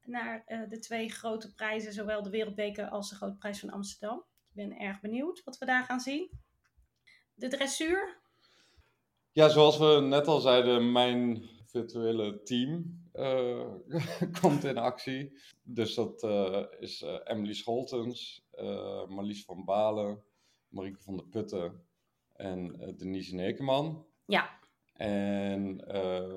Naar 0.03 0.43
eh, 0.45 0.59
de 0.69 0.79
twee 0.79 1.09
grote 1.09 1.53
prijzen, 1.53 1.93
zowel 1.93 2.23
de 2.23 2.29
wereldbeker 2.29 2.89
als 2.89 3.09
de 3.09 3.15
grote 3.15 3.37
prijs 3.37 3.59
van 3.59 3.69
Amsterdam. 3.69 4.25
Ik 4.55 4.67
ben 4.69 4.77
erg 4.77 4.99
benieuwd 4.99 5.43
wat 5.43 5.57
we 5.57 5.65
daar 5.65 5.83
gaan 5.83 5.99
zien. 5.99 6.29
De 7.33 7.47
dressuur, 7.47 8.19
Ja, 9.31 9.49
zoals 9.49 9.77
we 9.77 9.99
net 10.01 10.27
al 10.27 10.39
zeiden, 10.39 10.91
mijn 10.91 11.49
virtuele 11.65 12.43
team 12.43 13.01
eh, 13.11 13.73
komt 14.41 14.63
in 14.63 14.77
actie. 14.77 15.37
Dus 15.63 15.95
dat 15.95 16.23
eh, 16.23 16.63
is 16.79 17.01
eh, 17.01 17.19
Emily 17.23 17.53
Scholtens, 17.53 18.45
Marlies 19.07 19.45
van 19.45 19.65
Balen, 19.65 20.23
Marieke 20.67 21.01
van 21.01 21.15
der 21.15 21.25
Putten 21.25 21.85
en 22.33 22.93
Denise 22.97 23.35
Nekeman. 23.35 24.05
ja, 24.25 24.59
En 24.93 25.87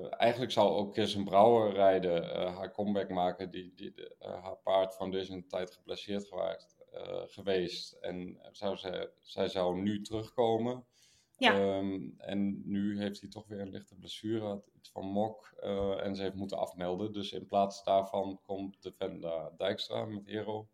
eigenlijk 0.09 0.51
zou 0.51 0.69
ook 0.69 0.93
Kirsten 0.93 1.23
Brouwer 1.23 1.73
rijden, 1.73 2.23
haar 2.53 2.71
comeback 2.71 3.09
maken, 3.09 3.51
die, 3.51 3.73
die 3.75 3.93
haar 4.19 4.57
paard 4.63 4.95
Foundation 4.95 5.37
een 5.37 5.47
tijd 5.47 5.71
geblesseerd 5.71 6.29
eh, 6.78 6.78
geweest. 7.27 7.91
En 7.93 8.39
zou 8.51 8.77
zij, 8.77 9.09
zij 9.21 9.47
zou 9.47 9.81
nu 9.81 10.01
terugkomen. 10.01 10.85
Ja. 11.37 11.53
Ehm, 11.59 11.99
en 12.17 12.61
nu 12.69 12.99
heeft 12.99 13.21
hij 13.21 13.29
toch 13.29 13.47
weer 13.47 13.59
een 13.59 13.69
lichte 13.69 13.95
blessure, 13.95 14.45
had 14.45 14.69
iets 14.75 14.89
van 14.91 15.05
mok. 15.05 15.53
eh, 15.59 16.05
en 16.05 16.15
ze 16.15 16.21
heeft 16.21 16.35
moeten 16.35 16.57
afmelden. 16.57 17.13
Dus 17.13 17.31
in 17.31 17.45
plaats 17.45 17.83
daarvan 17.83 18.39
komt 18.43 18.81
de 18.83 18.91
Venda 18.91 19.51
Dijkstra 19.57 20.05
met 20.05 20.25
Hero. 20.25 20.67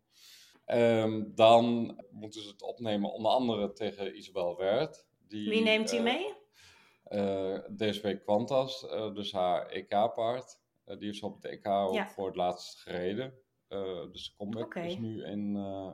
Ehm, 0.65 1.24
dan 1.36 1.96
moeten 2.12 2.41
ze 2.41 2.50
het 2.50 2.62
opnemen 2.62 3.12
onder 3.13 3.32
andere 3.32 3.74
tegen 3.74 4.17
Isabel 4.17 4.58
Wert. 4.58 5.05
Die, 5.27 5.50
wie 5.50 5.62
neemt 5.63 5.89
hij 5.89 6.00
eh, 6.00 6.03
mee? 6.05 6.34
eh, 7.03 7.58
DSB 7.77 8.15
Quantas, 8.24 8.88
eh, 8.88 9.13
dus 9.13 9.32
haar 9.32 9.67
EK-paard. 9.70 10.60
Eh, 10.86 10.98
die 10.98 11.13
ze 11.13 11.25
op 11.25 11.36
het 11.41 11.51
EK 11.51 11.67
ook 11.67 11.94
Ja. 11.94 12.08
voor 12.10 12.25
het 12.27 12.36
laatst 12.36 12.79
gereden. 12.82 13.34
Eh, 13.67 14.12
dus 14.12 14.25
de 14.29 14.36
comeback 14.38 14.75
is 14.75 14.98
nu 14.98 15.24
in 15.25 15.55
eh, 15.55 15.94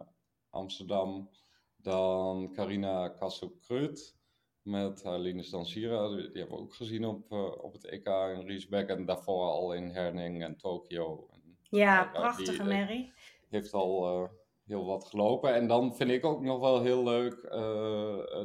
Amsterdam. 0.71 1.29
Dan 1.75 2.51
Carina 2.53 3.09
Kassel-Kreut 3.09 4.15
met 4.61 5.03
haar 5.03 5.19
Linus 5.19 5.49
Dansira. 5.49 6.07
Die, 6.07 6.17
die 6.17 6.39
hebben 6.39 6.57
we 6.57 6.63
ook 6.63 6.73
gezien 6.73 7.05
op, 7.05 7.31
eh, 7.31 7.63
op 7.63 7.73
het 7.73 7.85
EK 7.85 8.07
in 8.07 8.45
Riesbeck. 8.45 8.89
En 8.89 9.05
daarvoor 9.05 9.43
al 9.43 9.73
in 9.73 9.89
Herning 9.89 10.43
en 10.43 10.57
Tokio. 10.57 11.27
En, 11.31 11.57
Ja, 11.69 12.03
die, 12.03 12.11
prachtige 12.11 12.61
eh, 12.61 12.67
Mary. 12.67 13.11
heeft 13.49 13.73
al 13.73 14.05
eh, 14.05 14.29
heel 14.65 14.85
wat 14.85 15.05
gelopen. 15.05 15.53
En 15.53 15.67
dan 15.67 15.95
vind 15.95 16.09
ik 16.09 16.25
ook 16.25 16.41
nog 16.41 16.59
wel 16.59 16.81
heel 16.81 17.03
leuk 17.03 17.41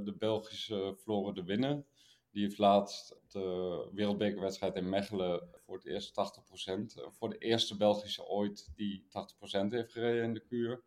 de 0.04 0.14
Belgische 0.18 0.94
Flore 0.98 1.34
de 1.34 1.44
Winnen. 1.44 1.86
Die 2.30 2.42
heeft 2.42 2.58
laatst 2.58 3.16
de 3.28 3.88
wereldbekerwedstrijd 3.92 4.74
in 4.74 4.88
Mechelen 4.88 5.48
voor 5.64 5.74
het 5.74 5.86
eerst 5.86 6.14
80%. 6.14 7.00
Voor 7.10 7.28
de 7.28 7.38
eerste 7.38 7.76
Belgische 7.76 8.26
ooit 8.26 8.68
die 8.74 9.06
80% 9.08 9.10
heeft 9.68 9.92
gereden 9.92 10.24
in 10.24 10.34
de 10.34 10.44
kuur. 10.44 10.84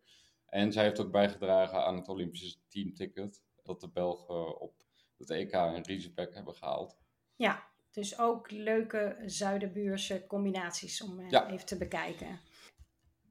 En 0.50 0.72
zij 0.72 0.84
heeft 0.84 1.00
ook 1.00 1.10
bijgedragen 1.10 1.84
aan 1.84 1.96
het 1.96 2.08
Olympische 2.08 2.58
teamticket. 2.68 3.42
Dat 3.62 3.80
de 3.80 3.88
Belgen 3.88 4.60
op 4.60 4.72
het 5.18 5.30
EK 5.30 5.52
in 5.52 5.82
Riesebeck 5.82 6.34
hebben 6.34 6.54
gehaald. 6.54 6.98
Ja, 7.36 7.64
dus 7.90 8.18
ook 8.18 8.50
leuke 8.50 9.16
Zuiderbuurse 9.26 10.26
combinaties 10.26 11.02
om 11.02 11.20
eh, 11.20 11.50
even 11.50 11.66
te 11.66 11.76
bekijken. 11.76 12.40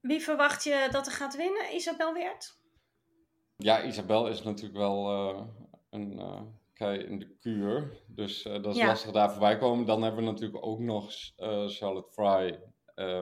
Wie 0.01 0.21
verwacht 0.21 0.63
je 0.63 0.87
dat 0.91 1.05
er 1.05 1.11
gaat 1.11 1.35
winnen? 1.35 1.75
Isabel 1.75 2.13
Weert? 2.13 2.57
Ja, 3.57 3.83
Isabel 3.83 4.27
is 4.27 4.43
natuurlijk 4.43 4.77
wel 4.77 5.11
uh, 5.11 5.41
een 5.89 6.19
uh, 6.19 6.41
kei 6.73 6.99
in 6.99 7.19
de 7.19 7.35
kuur. 7.39 8.01
Dus 8.07 8.43
dat 8.43 8.75
is 8.75 8.83
lastig 8.83 9.11
daar 9.11 9.31
voorbij 9.31 9.57
komen. 9.57 9.85
Dan 9.85 10.01
hebben 10.01 10.23
we 10.23 10.31
natuurlijk 10.31 10.65
ook 10.65 10.79
nog 10.79 11.11
Charlotte 11.67 12.11
Fry 12.11 12.59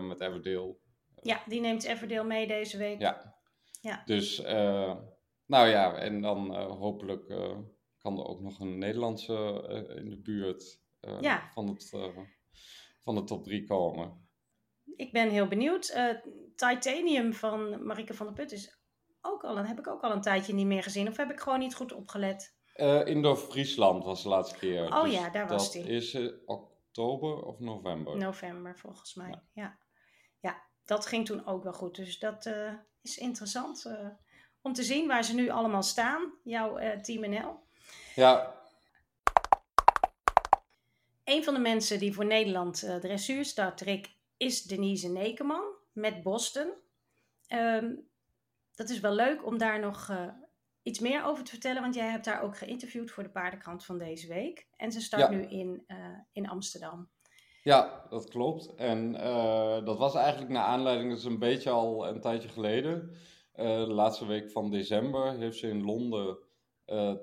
met 0.01 0.22
Everdale. 0.22 0.75
Ja, 1.22 1.44
die 1.46 1.62
neemt 1.62 1.84
Everdale 1.84 2.27
mee 2.27 2.48
deze 2.48 2.77
week. 2.77 3.00
Ja. 3.00 3.37
Ja. 3.88 4.01
Dus, 4.06 4.41
nou 5.46 5.67
ja, 5.67 5.94
en 5.94 6.22
dan 6.22 6.56
hopelijk 6.56 7.27
kan 7.98 8.17
er 8.20 8.25
ook 8.25 8.41
nog 8.41 8.60
een 8.60 8.77
Nederlandse 8.77 9.34
in 9.96 10.10
de 10.10 10.22
buurt 10.22 10.79
van, 11.53 11.67
het, 11.67 11.89
van 13.03 13.15
de 13.15 13.24
top 13.24 13.44
3 13.44 13.63
komen 13.63 14.27
ik 14.98 15.12
ben 15.12 15.29
heel 15.29 15.48
benieuwd. 15.48 15.98
Titanium 16.56 17.34
van 17.34 17.86
Marike 17.86 18.13
van 18.13 18.25
der 18.25 18.36
Put 18.36 18.51
is 18.51 18.79
ook 19.22 19.44
al, 19.44 19.58
heb 19.58 19.79
ik 19.79 19.88
ook 19.88 20.01
al 20.01 20.12
een 20.12 20.22
tijdje 20.22 20.53
niet 20.53 20.65
meer 20.65 20.84
gezien. 20.84 21.08
Of 21.08 21.17
heb 21.17 21.32
ik 21.32 21.39
gewoon 21.39 21.60
niet 21.60 21.75
goed 21.75 21.94
opgelet? 21.94 22.56
Indoor 23.06 23.36
Friesland 23.36 24.03
was 24.03 24.24
de 24.24 24.29
laatste 24.29 24.58
keer. 24.58 24.84
Oh 24.84 25.03
dus 25.03 25.13
ja, 25.13 25.29
daar 25.29 25.48
was 25.48 25.72
die. 25.72 25.82
Dat 25.82 25.91
is 25.91 26.17
oktober 26.46 27.44
of 27.44 27.60
november? 27.60 28.17
November 28.17 28.77
volgens 28.77 29.13
mij, 29.13 29.29
ja. 29.29 29.44
ja. 29.53 29.77
Dat 30.88 31.06
ging 31.06 31.25
toen 31.25 31.46
ook 31.46 31.63
wel 31.63 31.74
goed. 31.74 31.96
Dus 31.96 32.20
dat 32.20 32.50
is 33.01 33.17
interessant 33.17 33.91
om 34.62 34.74
te 34.74 34.84
zien 34.84 35.08
waar 35.08 35.24
ze 35.24 35.36
nu 35.36 35.50
allemaal 35.50 35.84
staan. 35.84 36.34
Jouw 36.44 37.00
Team 37.01 37.29
NL. 37.29 37.60
Ja, 38.15 38.58
een 41.27 41.44
van 41.44 41.53
de 41.53 41.60
mensen 41.60 42.00
die 42.00 42.13
voor 42.13 42.25
Nederland 42.25 42.84
uh, 42.84 42.96
dressuur 42.96 43.46
start, 43.46 43.82
Rick, 43.82 44.12
is 44.38 44.63
Denise 44.63 45.10
Nekeman 45.10 45.63
met 45.91 46.24
Boston. 46.24 46.74
Ehm, 47.48 47.96
dat 48.75 48.89
is 48.89 49.00
wel 49.00 49.13
leuk 49.13 49.46
om 49.46 49.58
daar 49.58 49.79
nog 49.79 50.10
uh, 50.10 50.27
iets 50.84 51.00
meer 51.00 51.24
over 51.24 51.44
te 51.44 51.50
vertellen, 51.50 51.82
want 51.82 51.96
jij 51.96 52.10
hebt 52.10 52.25
daar 52.25 52.41
ook 52.41 52.58
geïnterviewd 52.58 53.12
voor 53.12 53.24
de 53.24 53.29
paardenkrant 53.29 53.86
van 53.86 53.98
deze 53.98 54.27
week. 54.27 54.67
En 54.75 54.91
ze 54.91 55.01
start 55.01 55.29
nu 55.29 55.41
in, 55.41 55.84
uh, 55.88 55.98
in 56.32 56.50
Amsterdam. 56.50 57.10
Ja, 57.68 58.06
dat 58.10 58.30
klopt. 58.30 58.76
En 58.76 59.14
uh, 59.14 59.86
dat 59.86 59.98
was 59.98 60.16
eigenlijk 60.16 60.52
naar 60.52 60.64
aanleiding, 60.64 61.10
dat 61.10 61.18
is 61.18 61.26
een 61.26 61.40
beetje 61.40 61.70
al 61.70 62.08
een 62.08 62.22
tijdje 62.22 62.50
geleden. 62.50 63.12
de 63.56 63.94
laatste 63.94 64.26
week 64.26 64.52
van 64.52 64.70
december 64.70 65.38
heeft 65.38 65.58
ze 65.58 65.68
in 65.68 65.84
Londen 65.84 66.38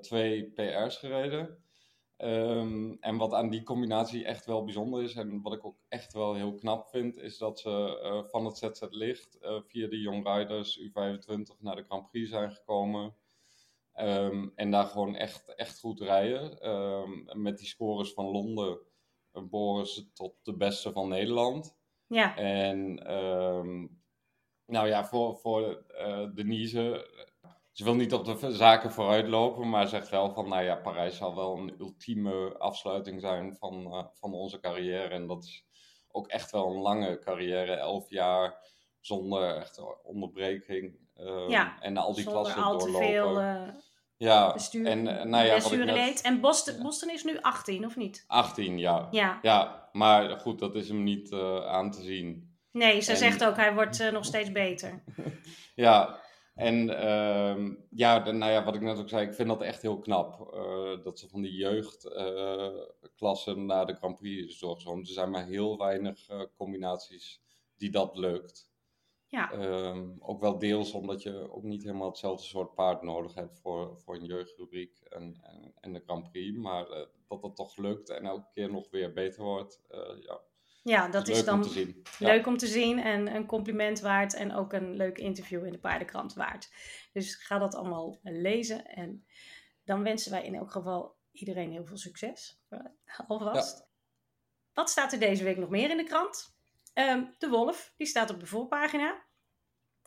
twee 0.01 0.51
PR's 0.51 0.97
gereden. 0.97 1.57
Um, 2.17 2.97
en 2.99 3.17
wat 3.17 3.33
aan 3.33 3.49
die 3.49 3.63
combinatie 3.63 4.25
echt 4.25 4.45
wel 4.45 4.63
bijzonder 4.63 5.03
is, 5.03 5.15
en 5.15 5.41
wat 5.41 5.53
ik 5.53 5.65
ook 5.65 5.77
echt 5.87 6.13
wel 6.13 6.33
heel 6.33 6.55
knap 6.55 6.87
vind, 6.87 7.17
is 7.17 7.37
dat 7.37 7.59
ze 7.59 8.25
van 8.31 8.45
het 8.45 8.57
ZZ 8.57 8.81
Licht 8.89 9.37
via 9.67 9.87
de 9.87 9.99
Young 9.99 10.27
Riders 10.27 10.79
U25 10.79 11.59
naar 11.59 11.75
de 11.75 11.83
Grand 11.83 12.09
Prix 12.09 12.29
zijn 12.29 12.51
gekomen. 12.51 13.15
Um, 13.99 14.51
en 14.55 14.71
daar 14.71 14.85
gewoon 14.85 15.15
echt, 15.15 15.55
echt 15.55 15.79
goed 15.79 16.01
rijden. 16.01 16.69
Um, 16.69 17.25
met 17.33 17.57
die 17.57 17.67
scores 17.67 18.13
van 18.13 18.25
Londen 18.25 18.79
ze 19.85 20.11
tot 20.13 20.33
de 20.43 20.55
beste 20.55 20.91
van 20.91 21.07
Nederland. 21.07 21.75
Ja. 22.07 22.37
En 22.37 22.93
nou 24.65 24.87
ja, 24.87 25.05
voor, 25.05 25.37
voor 25.37 25.85
Denise 26.33 27.07
ze 27.75 27.83
wil 27.83 27.95
niet 27.95 28.13
op 28.13 28.25
de 28.25 28.51
zaken 28.51 28.91
vooruitlopen, 28.91 29.69
maar 29.69 29.87
zegt 29.87 30.09
wel 30.09 30.33
van, 30.33 30.49
nou 30.49 30.63
ja, 30.63 30.75
Parijs 30.75 31.17
zal 31.17 31.35
wel 31.35 31.57
een 31.57 31.75
ultieme 31.79 32.57
afsluiting 32.57 33.21
zijn 33.21 33.55
van, 33.55 33.87
uh, 33.87 34.03
van 34.13 34.33
onze 34.33 34.59
carrière. 34.59 35.13
En 35.13 35.27
dat 35.27 35.43
is 35.43 35.65
ook 36.11 36.27
echt 36.27 36.51
wel 36.51 36.67
een 36.67 36.81
lange 36.81 37.19
carrière, 37.19 37.73
elf 37.73 38.09
jaar 38.09 38.67
zonder 38.99 39.55
echte 39.55 40.03
onderbreking. 40.03 40.97
Ja, 41.47 41.81
en 41.81 41.97
al 41.97 42.13
die 42.13 42.25
klassen 42.25 42.63
al 42.63 42.77
doorlopen. 42.77 43.01
Te 43.01 43.07
veel, 43.07 43.41
uh, 43.41 43.69
ja, 44.17 44.53
bestuur, 44.53 44.85
en 44.85 45.03
nou 45.03 45.45
ja, 45.45 45.59
wat 45.59 45.71
ik 45.71 45.85
net... 45.85 46.21
En 46.21 46.41
Boston, 46.41 46.81
Boston 46.81 47.09
is 47.09 47.23
nu 47.23 47.37
18, 47.41 47.85
of 47.85 47.95
niet? 47.95 48.23
18, 48.27 48.77
ja. 48.77 49.07
Ja, 49.11 49.39
ja 49.41 49.89
maar 49.91 50.39
goed, 50.39 50.59
dat 50.59 50.75
is 50.75 50.87
hem 50.87 51.03
niet 51.03 51.33
aan 51.65 51.91
te 51.91 52.01
zien. 52.01 52.57
Nee, 52.71 53.01
ze 53.01 53.11
en... 53.11 53.17
zegt 53.17 53.45
ook, 53.45 53.55
hij 53.55 53.73
wordt 53.73 54.11
nog 54.11 54.25
steeds 54.25 54.51
beter. 54.51 55.03
ja, 55.75 56.19
en 56.55 56.89
uh, 56.89 57.55
ja, 57.89 58.31
nou 58.31 58.51
ja, 58.51 58.63
wat 58.63 58.75
ik 58.75 58.81
net 58.81 58.97
ook 58.97 59.09
zei, 59.09 59.27
ik 59.27 59.33
vind 59.33 59.47
dat 59.47 59.61
echt 59.61 59.81
heel 59.81 59.99
knap. 59.99 60.53
Dat 61.03 61.19
ze 61.19 61.29
van 61.29 61.41
die 61.41 61.53
jeugdklassen 61.53 63.65
naar 63.65 63.85
de 63.85 63.95
Grand 63.95 64.17
Prix 64.17 64.47
is 64.47 64.59
doorgezoomd. 64.59 65.07
Er 65.07 65.13
zijn 65.13 65.29
maar 65.29 65.45
heel 65.45 65.77
weinig 65.77 66.27
combinaties 66.55 67.41
die 67.77 67.91
dat 67.91 68.17
lukt. 68.17 68.73
Ja. 69.35 69.51
Um, 69.51 70.15
ook 70.19 70.39
wel 70.39 70.57
deels 70.57 70.91
omdat 70.91 71.21
je 71.21 71.51
ook 71.51 71.63
niet 71.63 71.83
helemaal 71.83 72.09
hetzelfde 72.09 72.45
soort 72.45 72.73
paard 72.73 73.01
nodig 73.01 73.33
hebt 73.33 73.59
voor, 73.59 73.99
voor 73.99 74.15
een 74.15 74.25
jeugdrubriek 74.25 74.99
en, 75.09 75.39
en, 75.43 75.73
en 75.79 75.93
de 75.93 76.01
Grand 76.05 76.31
Prix. 76.31 76.57
Maar 76.57 76.85
dat 77.27 77.41
dat 77.41 77.55
toch 77.55 77.77
lukt 77.77 78.09
en 78.09 78.25
elke 78.25 78.49
keer 78.53 78.71
nog 78.71 78.89
weer 78.89 79.13
beter 79.13 79.43
wordt, 79.43 79.81
ja, 80.19 80.41
ja, 80.87 81.07
dat 81.07 81.27
is, 81.27 81.35
leuk 81.35 81.45
dan 81.45 81.55
om 81.55 81.61
te 81.61 81.69
zien. 81.69 82.01
leuk 82.19 82.47
om 82.47 82.57
te 82.57 82.67
zien 82.67 82.99
en 82.99 83.35
een 83.35 83.45
compliment 83.45 83.99
waard 83.99 84.33
en 84.33 84.53
ook 84.53 84.73
een 84.73 84.95
leuk 84.95 85.17
interview 85.17 85.65
in 85.65 85.71
de 85.71 85.79
paardenkrant 85.79 86.33
waard. 86.33 86.69
Dus 87.13 87.35
ga 87.35 87.57
dat 87.57 87.75
allemaal 87.75 88.19
lezen 88.21 88.85
en 88.85 89.25
dan 89.83 90.03
wensen 90.03 90.31
wij 90.31 90.43
in 90.43 90.55
elk 90.55 90.71
geval 90.71 91.15
iedereen 91.31 91.71
heel 91.71 91.85
veel 91.85 91.97
succes. 91.97 92.61
Uh, 92.69 92.79
alvast. 93.27 93.77
Ja. 93.77 93.85
Wat 94.73 94.89
staat 94.89 95.13
er 95.13 95.19
deze 95.19 95.43
week 95.43 95.57
nog 95.57 95.69
meer 95.69 95.89
in 95.89 95.97
de 95.97 96.03
krant? 96.03 96.57
Um, 96.93 97.35
de 97.37 97.49
Wolf, 97.49 97.93
die 97.97 98.07
staat 98.07 98.29
op 98.29 98.39
de 98.39 98.45
voorpagina. 98.45 99.24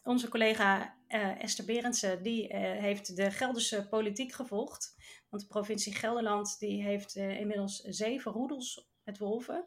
Onze 0.05 0.29
collega 0.29 0.97
uh, 1.09 1.43
Esther 1.43 1.65
Berendsen, 1.65 2.23
die 2.23 2.53
uh, 2.53 2.59
heeft 2.59 3.17
de 3.17 3.31
Gelderse 3.31 3.89
politiek 3.89 4.33
gevolgd. 4.33 4.97
Want 5.29 5.43
de 5.43 5.49
provincie 5.49 5.95
Gelderland 5.95 6.59
die 6.59 6.83
heeft 6.83 7.17
inmiddels 7.17 7.81
zeven 7.81 8.33
roedels 8.33 8.89
met 9.05 9.19
wolven. 9.19 9.65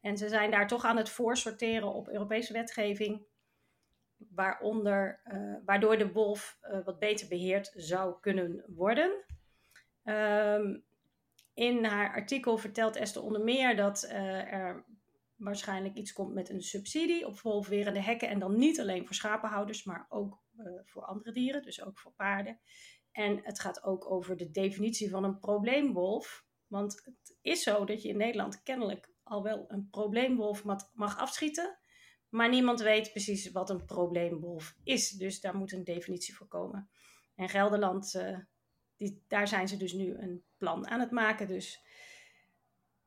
En 0.00 0.16
ze 0.16 0.28
zijn 0.28 0.50
daar 0.50 0.66
toch 0.66 0.84
aan 0.84 0.96
het 0.96 1.08
voorsorteren 1.08 1.94
op 1.94 2.08
Europese 2.08 2.52
wetgeving, 2.52 3.26
waaronder, 4.16 5.20
waardoor 5.64 5.98
de 5.98 6.12
wolf 6.12 6.58
wat 6.84 6.98
beter 6.98 7.28
beheerd 7.28 7.72
zou 7.76 8.20
kunnen 8.20 8.64
worden. 8.66 9.24
Um, 10.04 10.84
in 11.54 11.84
haar 11.84 12.14
artikel 12.14 12.58
vertelt 12.58 12.96
Esther 12.96 13.22
onder 13.22 13.44
meer 13.44 13.76
dat 13.76 14.02
er 14.08 14.84
waarschijnlijk 15.38 15.94
iets 15.94 16.12
komt 16.12 16.34
met 16.34 16.48
een 16.48 16.62
subsidie 16.62 17.26
op 17.26 17.40
wolfwerende 17.40 18.02
hekken. 18.02 18.28
En 18.28 18.38
dan 18.38 18.58
niet 18.58 18.80
alleen 18.80 19.06
voor 19.06 19.14
schapenhouders, 19.14 19.84
maar 19.84 20.06
ook 20.08 20.42
voor 20.84 21.04
andere 21.04 21.32
dieren, 21.32 21.62
dus 21.62 21.82
ook 21.82 21.98
voor 21.98 22.12
paarden. 22.12 22.60
En 23.12 23.40
het 23.42 23.60
gaat 23.60 23.82
ook 23.82 24.10
over 24.10 24.36
de 24.36 24.50
definitie 24.50 25.10
van 25.10 25.24
een 25.24 25.38
probleemwolf. 25.38 26.46
Want 26.66 27.00
het 27.04 27.36
is 27.42 27.62
zo 27.62 27.84
dat 27.84 28.02
je 28.02 28.08
in 28.08 28.16
Nederland 28.16 28.62
kennelijk 28.62 29.12
al 29.22 29.42
wel 29.42 29.64
een 29.68 29.88
probleemwolf 29.90 30.64
mag 30.92 31.18
afschieten. 31.18 31.78
Maar 32.28 32.48
niemand 32.48 32.80
weet 32.80 33.10
precies 33.10 33.50
wat 33.50 33.70
een 33.70 33.84
probleemwolf 33.84 34.76
is. 34.82 35.10
Dus 35.10 35.40
daar 35.40 35.56
moet 35.56 35.72
een 35.72 35.84
definitie 35.84 36.34
voor 36.34 36.46
komen. 36.48 36.90
En 37.34 37.48
Gelderland, 37.48 38.14
uh, 38.14 38.38
die, 38.96 39.24
daar 39.28 39.48
zijn 39.48 39.68
ze 39.68 39.76
dus 39.76 39.92
nu 39.92 40.14
een 40.14 40.44
plan 40.56 40.88
aan 40.88 41.00
het 41.00 41.10
maken. 41.10 41.46
Dus 41.46 41.80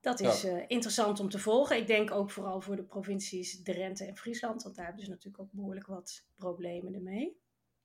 dat 0.01 0.20
is 0.20 0.41
ja. 0.41 0.50
uh, 0.50 0.63
interessant 0.67 1.20
om 1.20 1.29
te 1.29 1.39
volgen. 1.39 1.77
Ik 1.77 1.88
denk 1.88 2.12
ook 2.12 2.31
vooral 2.31 2.62
voor 2.62 2.75
de 2.75 2.84
provincies 2.84 3.63
Drenthe 3.63 4.05
en 4.05 4.17
Friesland. 4.17 4.63
Want 4.63 4.75
daar 4.75 4.86
hebben 4.86 5.03
ze 5.03 5.10
natuurlijk 5.10 5.43
ook 5.43 5.51
behoorlijk 5.51 5.88
wat 5.88 6.24
problemen 6.36 6.93
ermee. 6.93 7.39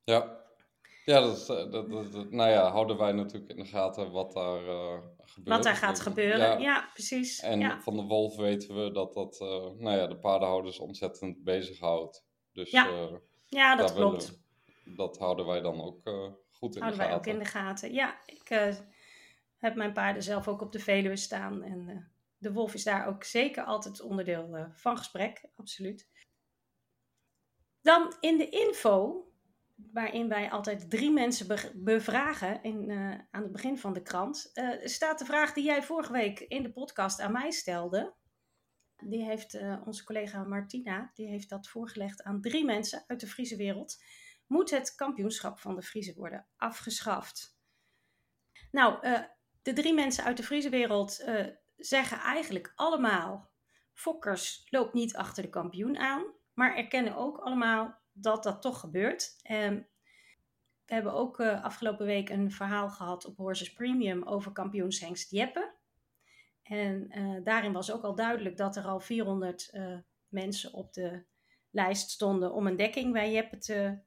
Ja, 0.05 0.45
ja, 1.05 1.21
dat, 1.21 1.47
dat, 1.47 1.91
dat, 1.91 2.31
nou 2.31 2.51
ja, 2.51 2.71
houden 2.71 2.97
wij 2.97 3.13
natuurlijk 3.13 3.51
in 3.51 3.57
de 3.57 3.65
gaten 3.65 4.11
wat 4.11 4.33
daar 4.33 4.63
uh, 4.63 4.99
gebeurt. 5.17 5.57
Wat 5.57 5.63
daar 5.63 5.77
gaat 5.77 6.01
gebeuren, 6.01 6.39
ja, 6.39 6.59
ja 6.59 6.91
precies. 6.93 7.41
En 7.41 7.61
ja. 7.61 7.81
van 7.81 7.97
de 7.97 8.03
wolf 8.03 8.37
weten 8.37 8.85
we 8.85 8.93
dat 8.93 9.15
dat 9.15 9.41
uh, 9.41 9.49
nou 9.79 9.97
ja, 9.97 10.07
de 10.07 10.17
paardenhouders 10.17 10.79
ontzettend 10.79 11.45
bezighoudt. 11.45 12.25
Dus 12.53 12.71
ja, 12.71 13.09
ja 13.47 13.77
dat 13.77 13.95
klopt. 13.95 14.39
Dat 14.85 15.19
houden 15.19 15.47
wij 15.47 15.61
dan 15.61 15.81
ook 15.81 16.01
goed 16.51 16.75
in 16.75 16.83
houden 16.83 17.01
de 17.01 17.05
gaten. 17.05 17.07
wij 17.07 17.15
ook 17.15 17.27
in 17.27 17.39
de 17.39 17.45
gaten, 17.45 17.93
ja. 17.93 18.21
Ik 18.27 18.73
heb 19.67 19.77
mijn 19.77 19.93
paarden 19.93 20.23
zelf 20.23 20.49
ook 20.49 20.61
op 20.61 20.73
de 20.73 20.79
Veluwe 20.79 21.17
staan. 21.17 21.63
En 21.63 22.11
de 22.39 22.53
wolf 22.53 22.75
is 22.75 22.85
daar 22.85 23.07
ook 23.07 23.25
zeker 23.25 23.65
altijd 23.65 24.01
onderdeel 24.01 24.69
van 24.73 24.99
gesprek, 24.99 25.49
absoluut. 25.57 26.09
Dan 27.81 28.17
in 28.21 28.39
de 28.39 28.49
info 28.49 29.25
waarin 29.93 30.29
wij 30.29 30.51
altijd 30.51 30.91
drie 30.91 31.11
mensen 31.11 31.75
bevragen 31.75 32.63
in, 32.63 32.91
aan 33.31 33.43
het 33.43 33.53
begin 33.53 33.79
van 33.79 33.93
de 33.93 34.03
krant, 34.03 34.53
staat 34.85 35.19
de 35.19 35.25
vraag 35.25 35.53
die 35.53 35.65
jij 35.65 35.83
vorige 35.83 36.13
week 36.13 36.41
in 36.41 36.63
de 36.63 36.73
podcast 36.73 37.21
aan 37.21 37.33
mij 37.33 37.51
stelde. 37.51 38.15
Die 38.97 39.25
heeft 39.25 39.59
onze 39.85 40.05
collega 40.05 40.45
Martina, 40.45 41.11
die 41.15 41.27
heeft 41.27 41.49
dat 41.49 41.69
voorgelegd 41.69 42.23
aan 42.23 42.41
drie 42.41 42.65
mensen 42.65 43.05
uit 43.07 43.21
de 43.21 43.27
Friese 43.27 43.57
wereld. 43.57 44.05
Moet 44.47 44.71
het 44.71 44.95
kampioenschap 44.95 45.59
van 45.59 45.75
de 45.75 45.83
Friese 45.83 46.15
worden 46.15 46.47
afgeschaft? 46.57 47.59
Nou, 48.71 49.07
de 49.67 49.73
drie 49.73 49.95
mensen 49.95 50.25
uit 50.25 50.37
de 50.37 50.43
Friese 50.43 50.69
wereld 50.69 51.25
zeggen 51.77 52.19
eigenlijk 52.19 52.73
allemaal: 52.75 53.51
Fokkers 53.93 54.67
loopt 54.71 54.95
niet 54.95 55.17
achter 55.17 55.43
de 55.43 55.49
kampioen 55.49 55.97
aan, 55.99 56.25
maar 56.55 56.77
erkennen 56.77 57.17
ook 57.17 57.39
allemaal 57.39 57.99
dat 58.13 58.43
dat 58.43 58.63
toch 58.63 58.81
gebeurt. 58.81 59.37
we 59.43 59.85
hebben 60.95 61.13
ook 61.13 61.41
uh, 61.41 61.65
afgelopen 61.65 62.07
week 62.07 62.29
een 62.29 62.51
verhaal 62.51 62.91
gehad 62.91 63.25
op 63.25 63.37
Horses 63.37 63.73
Premium 63.73 64.23
over 64.23 64.53
kampioenshengst 64.53 65.31
Jeppe. 65.31 65.75
En 66.63 67.19
uh, 67.19 67.45
daarin 67.45 67.73
was 67.73 67.93
ook 67.93 68.03
al 68.03 68.15
duidelijk 68.15 68.57
dat 68.57 68.77
er 68.77 68.85
al 68.85 69.01
400 69.01 69.71
uh, 69.73 69.93
eh, 69.93 69.99
mensen 70.29 70.73
op 70.73 70.93
de 70.93 71.25
lijst 71.71 72.11
stonden 72.11 72.53
om 72.53 72.67
een 72.67 72.77
dekking 72.77 73.13
bij 73.13 73.33
Jeppe 73.33 73.59
te 73.59 73.99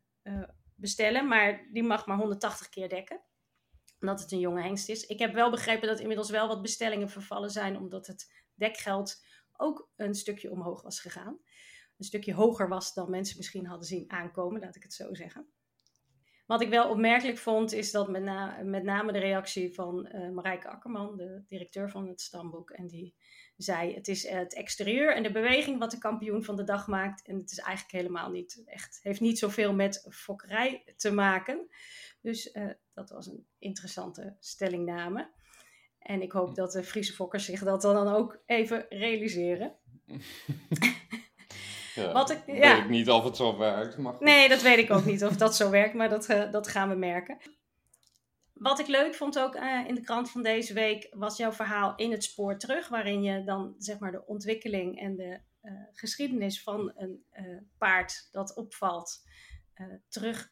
bestellen. 0.76 1.28
Maar 1.28 1.68
die 1.72 1.84
mag 1.84 2.06
maar 2.06 2.18
180 2.18 2.70
keer 2.70 2.90
dekken 2.90 3.22
omdat 4.02 4.22
het 4.22 4.32
een 4.32 4.40
jonge 4.40 4.62
hengst 4.62 4.90
is. 4.90 5.06
Ik 5.06 5.20
heb 5.20 5.34
wel 5.34 5.52
begrepen 5.52 5.88
dat 5.88 6.00
inmiddels 6.00 6.30
wel 6.30 6.48
wat 6.48 6.62
bestellingen 6.62 7.10
vervallen 7.10 7.50
zijn, 7.50 7.78
omdat 7.78 8.08
het 8.08 8.32
dekgeld 8.54 9.24
ook 9.58 9.90
een 9.96 10.16
stukje 10.16 10.52
omhoog 10.52 10.82
was 10.82 11.00
gegaan. 11.00 11.40
Een 11.98 12.06
stukje 12.06 12.34
hoger 12.34 12.68
was 12.68 12.94
dan 12.94 13.10
mensen 13.10 13.38
misschien 13.38 13.66
hadden 13.66 13.88
zien 13.88 14.12
aankomen, 14.12 14.62
laat 14.62 14.76
ik 14.76 14.84
het 14.84 14.94
zo 14.94 15.14
zeggen. 15.14 15.48
Wat 16.50 16.62
ik 16.62 16.70
wel 16.70 16.90
opmerkelijk 16.90 17.38
vond, 17.38 17.72
is 17.72 17.92
dat 17.92 18.10
met, 18.10 18.24
met 18.64 18.84
name 18.84 19.12
de 19.12 19.20
reactie 19.20 19.74
van 19.74 20.10
uh, 20.14 20.30
Marijke 20.30 20.68
Akkerman, 20.68 21.18
de 21.18 21.44
directeur 21.48 21.90
van 21.90 22.08
het 22.08 22.22
stamboek, 22.22 22.70
en 22.70 22.88
die 22.88 23.16
zei: 23.58 23.94
Het 23.94 24.08
is 24.08 24.28
het 24.28 24.56
exterieur 24.56 25.16
en 25.16 25.24
de 25.24 25.32
beweging 25.32 25.80
wat 25.80 25.92
de 25.92 25.98
kampioen 25.98 26.44
van 26.44 26.56
de 26.56 26.64
dag 26.64 26.88
maakt. 26.88 27.28
En 27.28 27.38
het 27.38 27.52
is 27.52 27.58
eigenlijk 27.58 28.04
helemaal 28.04 28.30
niet 28.30 28.64
echt, 28.66 29.00
heeft 29.04 29.20
niet 29.20 29.40
zoveel 29.40 29.74
met 29.74 30.08
fokkerij 30.10 30.94
te 30.98 31.12
maken. 31.12 31.68
Dus 32.22 32.56
uh, 32.56 32.70
dat 32.94 33.10
was 33.10 33.28
een 33.28 33.48
interessante 33.60 34.36
stellingname. 34.40 35.32
En 36.00 36.22
ik 36.22 36.32
hoop 36.32 36.56
dat 36.56 36.72
de 36.72 36.84
Friese 36.84 37.14
fokkers 37.14 37.46
zich 37.46 37.64
dat 37.64 37.82
dan 37.82 38.08
ook 38.08 38.42
even 38.46 38.86
realiseren. 38.90 39.76
Ja, 41.96 42.12
Wat 42.12 42.30
ik, 42.30 42.44
ja. 42.46 42.54
weet 42.54 42.84
ik 42.84 42.90
niet 42.90 43.10
of 43.10 43.24
het 43.24 43.36
zo 43.36 43.58
werkt. 43.58 43.98
Maar 43.98 44.16
nee, 44.20 44.50
dat 44.50 44.62
weet 44.62 44.78
ik 44.78 44.92
ook 44.92 45.06
niet 45.06 45.24
of 45.24 45.38
dat 45.46 45.56
zo 45.56 45.70
werkt, 45.70 45.94
maar 45.94 46.10
dat, 46.10 46.30
uh, 46.30 46.52
dat 46.52 46.68
gaan 46.68 46.90
we 46.90 46.96
merken. 46.96 47.38
Wat 48.54 48.80
ik 48.80 48.88
leuk 48.88 49.16
vond 49.16 49.40
ook 49.40 49.56
uh, 49.56 49.88
in 49.88 49.96
de 49.96 50.02
krant 50.02 50.32
van 50.32 50.44
deze 50.44 50.74
week 50.74 51.08
was 51.12 51.38
jouw 51.38 51.52
verhaal 51.52 51.96
in 51.96 52.12
het 52.12 52.24
spoor 52.24 52.58
terug, 52.58 52.88
waarin 52.88 53.24
je 53.24 53.44
dan 53.44 53.76
zeg 53.78 54.00
maar 54.00 54.12
de 54.12 54.26
ontwikkeling 54.26 55.00
en 55.00 55.16
de 55.16 55.40
uh, 55.62 55.72
geschiedenis 55.94 56.64
van 56.64 56.94
een 56.96 57.26
paard 57.78 58.28
dat 58.32 58.56
opvalt 58.56 59.28
terug 60.10 60.52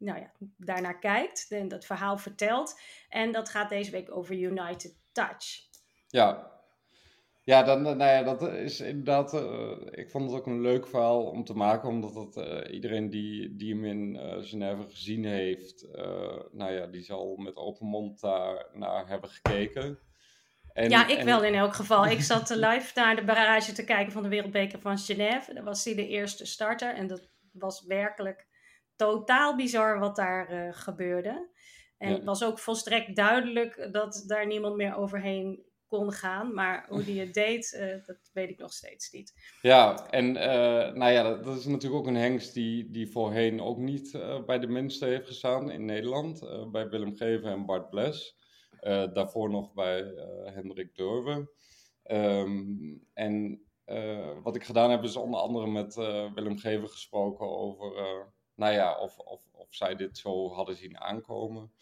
nou 0.00 0.18
ja, 0.18 0.32
daarnaar 0.56 0.98
kijkt 0.98 1.46
en 1.50 1.68
dat 1.68 1.84
verhaal 1.84 2.18
vertelt. 2.18 2.80
En 3.08 3.32
dat 3.32 3.48
gaat 3.48 3.68
deze 3.68 3.90
week 3.90 4.16
over 4.16 4.34
United 4.34 4.98
Touch. 5.12 5.68
Ja, 6.08 6.50
ja, 7.42 7.62
dan, 7.62 7.82
nou 7.82 7.98
ja, 7.98 8.22
dat 8.22 8.42
is 8.42 8.80
inderdaad. 8.80 9.34
Uh, 9.34 9.70
ik 9.90 10.10
vond 10.10 10.30
het 10.30 10.40
ook 10.40 10.46
een 10.46 10.60
leuk 10.60 10.86
verhaal 10.86 11.24
om 11.24 11.44
te 11.44 11.54
maken, 11.54 11.88
omdat 11.88 12.14
het, 12.14 12.36
uh, 12.36 12.74
iedereen 12.74 13.10
die, 13.10 13.56
die 13.56 13.74
hem 13.74 13.84
in 13.84 14.14
uh, 14.14 14.36
Genève 14.40 14.88
gezien 14.88 15.24
heeft, 15.24 15.86
nou 16.52 16.72
ja, 16.72 16.86
die 16.86 17.02
zal 17.02 17.36
met 17.36 17.56
open 17.56 17.86
mond 17.86 18.20
daar 18.20 18.66
naar 18.72 19.08
hebben 19.08 19.30
gekeken. 19.30 19.98
En, 20.72 20.90
ja, 20.90 21.06
ik 21.06 21.22
wel 21.22 21.44
in 21.44 21.54
elk 21.54 21.74
geval. 21.74 22.06
Ik 22.06 22.20
zat 22.32 22.50
live 22.50 22.92
naar 22.94 23.16
de 23.16 23.24
barrage 23.24 23.72
te 23.72 23.84
kijken 23.84 24.12
van 24.12 24.22
de 24.22 24.28
Wereldbeker 24.28 24.80
van 24.80 24.98
Genève. 24.98 25.54
Dat 25.54 25.64
was 25.64 25.84
hij 25.84 25.94
de 25.94 26.08
eerste 26.08 26.46
starter 26.46 26.94
en 26.94 27.06
dat 27.06 27.28
was 27.52 27.84
werkelijk 27.84 28.49
totaal 29.00 29.56
bizar 29.56 29.98
wat 29.98 30.16
daar 30.16 30.52
uh, 30.52 30.72
gebeurde. 30.72 31.48
En 31.98 32.12
het 32.12 32.24
was 32.24 32.44
ook 32.44 32.58
volstrekt 32.58 33.16
duidelijk 33.16 33.88
dat 33.92 34.24
daar 34.26 34.46
niemand 34.46 34.76
meer 34.76 34.96
overheen 34.96 35.64
kon 35.86 36.12
gaan. 36.12 36.54
Maar 36.54 36.86
hoe 36.88 37.04
die 37.04 37.20
het 37.20 37.34
deed, 37.34 37.72
uh, 37.72 38.06
dat 38.06 38.30
weet 38.32 38.50
ik 38.50 38.58
nog 38.58 38.72
steeds 38.72 39.10
niet. 39.10 39.56
Ja, 39.62 40.10
en 40.10 40.26
uh, 40.26 40.92
nou 40.92 41.12
ja, 41.12 41.34
dat, 41.34 41.56
is 41.56 41.64
natuurlijk 41.64 42.00
ook 42.00 42.06
een 42.06 42.16
hengst 42.16 42.54
die, 42.54 42.90
die 42.90 43.10
voorheen 43.10 43.60
ook 43.60 43.78
niet 43.78 44.18
bij 44.46 44.58
de 44.58 44.66
minste 44.66 45.06
heeft 45.06 45.26
gestaan 45.26 45.70
in 45.70 45.84
Nederland. 45.84 46.40
bij 46.72 46.88
Willem 46.88 47.16
Geven 47.16 47.50
en 47.50 47.66
Bart 47.66 47.90
Bles. 47.90 48.36
daarvoor 49.12 49.50
nog 49.50 49.72
bij 49.72 50.04
Hendrik 50.44 50.94
Durven. 50.94 51.50
Um, 52.04 53.06
en 53.14 53.64
wat 54.42 54.56
ik 54.56 54.64
gedaan 54.64 54.90
heb 54.90 55.02
is 55.02 55.16
onder 55.16 55.40
andere 55.40 55.66
met 55.66 55.94
Willem 56.34 56.58
Geven 56.58 56.88
gesproken 56.88 57.46
over 57.46 57.92
nou 58.60 58.72
ja, 58.72 58.98
of, 58.98 59.18
of, 59.18 59.40
of 59.52 59.66
zij 59.70 59.96
dit 59.96 60.18
zo 60.18 60.52
hadden 60.52 60.76
zien 60.76 60.98
aankomen. 60.98 61.72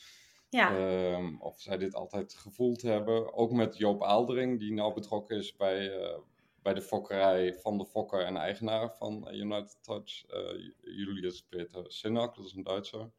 Ja. 0.49 0.77
Um, 1.15 1.41
of 1.41 1.61
zij 1.61 1.79
dit 1.79 1.95
altijd 1.95 2.35
gevoeld 2.35 2.83
hebben. 2.83 3.35
Ook 3.35 3.53
met 3.53 3.77
Joop 3.77 4.03
Aaldering, 4.03 4.59
die 4.59 4.73
nou 4.73 4.95
betrokken 4.95 5.37
is 5.37 5.57
bij, 5.57 5.99
uh, 5.99 6.19
bij 6.63 6.75
de 6.75 6.83
fokkerij 6.83 7.55
van 7.55 7.79
de 7.79 7.87
fokker 7.87 8.25
en 8.25 8.37
eigenaar 8.37 8.95
van 8.97 9.29
United 9.33 9.79
Touch, 9.83 10.25
uh, 10.31 10.71
Julius 10.83 11.43
Peter 11.43 11.85
Sinak, 11.87 12.37
dat 12.37 12.45
is 12.45 12.53
een 12.53 12.63
Duitser. 12.63 13.11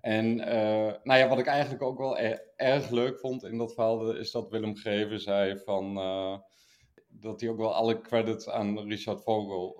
En 0.00 0.38
uh, 0.38 0.92
nou 1.02 1.18
ja, 1.18 1.28
wat 1.28 1.38
ik 1.38 1.46
eigenlijk 1.46 1.82
ook 1.82 1.98
wel 1.98 2.18
er, 2.18 2.42
erg 2.56 2.90
leuk 2.90 3.18
vond 3.18 3.44
in 3.44 3.58
dat 3.58 3.74
verhaal, 3.74 4.10
is 4.10 4.30
dat 4.30 4.48
Willem 4.48 4.76
Greven 4.76 5.20
zei 5.20 5.58
van, 5.58 5.94
dat 7.08 7.40
hij 7.40 7.50
ook 7.50 7.58
wel 7.58 7.74
alle 7.74 8.00
credits 8.00 8.48
aan 8.48 8.78
Richard 8.78 9.22
Vogel 9.22 9.76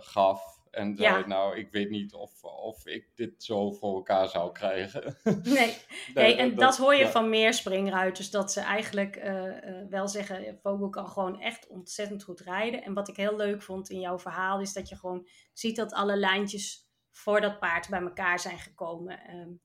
gaf. 0.00 0.59
En 0.70 0.96
zei, 0.96 1.26
nou, 1.26 1.58
ik 1.58 1.70
weet 1.70 1.90
niet 1.90 2.14
of, 2.14 2.44
of 2.44 2.86
ik 2.86 3.08
dit 3.14 3.44
zo 3.44 3.70
voor 3.70 3.94
elkaar 3.94 4.28
zou 4.28 4.52
krijgen. 4.52 5.16
Nee, 5.42 5.76
nee 6.14 6.36
en 6.36 6.54
dat, 6.54 6.76
hoor 6.76 6.94
je 6.94 7.08
van 7.08 7.28
meer 7.28 7.54
springruiters. 7.54 8.30
Dat 8.30 8.52
ze 8.52 8.60
eigenlijk 8.60 9.16
uh, 9.16 9.52
wel 9.88 10.08
zeggen, 10.08 10.58
Vogel 10.62 10.88
kan 10.90 11.08
gewoon 11.08 11.40
echt 11.40 11.66
ontzettend 11.66 12.22
goed 12.22 12.40
rijden. 12.40 12.82
En 12.82 12.94
wat 12.94 13.08
ik 13.08 13.16
heel 13.16 13.36
leuk 13.36 13.62
vond 13.62 13.90
in 13.90 14.00
jouw 14.00 14.18
verhaal, 14.18 14.60
is 14.60 14.72
dat 14.72 14.88
je 14.88 14.96
gewoon 14.96 15.28
ziet 15.52 15.76
dat 15.76 15.92
alle 15.92 16.16
lijntjes 16.16 16.88
voor 17.10 17.40
dat 17.40 17.58
paard 17.58 17.88
bij 17.88 18.00
elkaar 18.00 18.40
zijn 18.40 18.58
gekomen. 18.58 19.34
Um, 19.34 19.60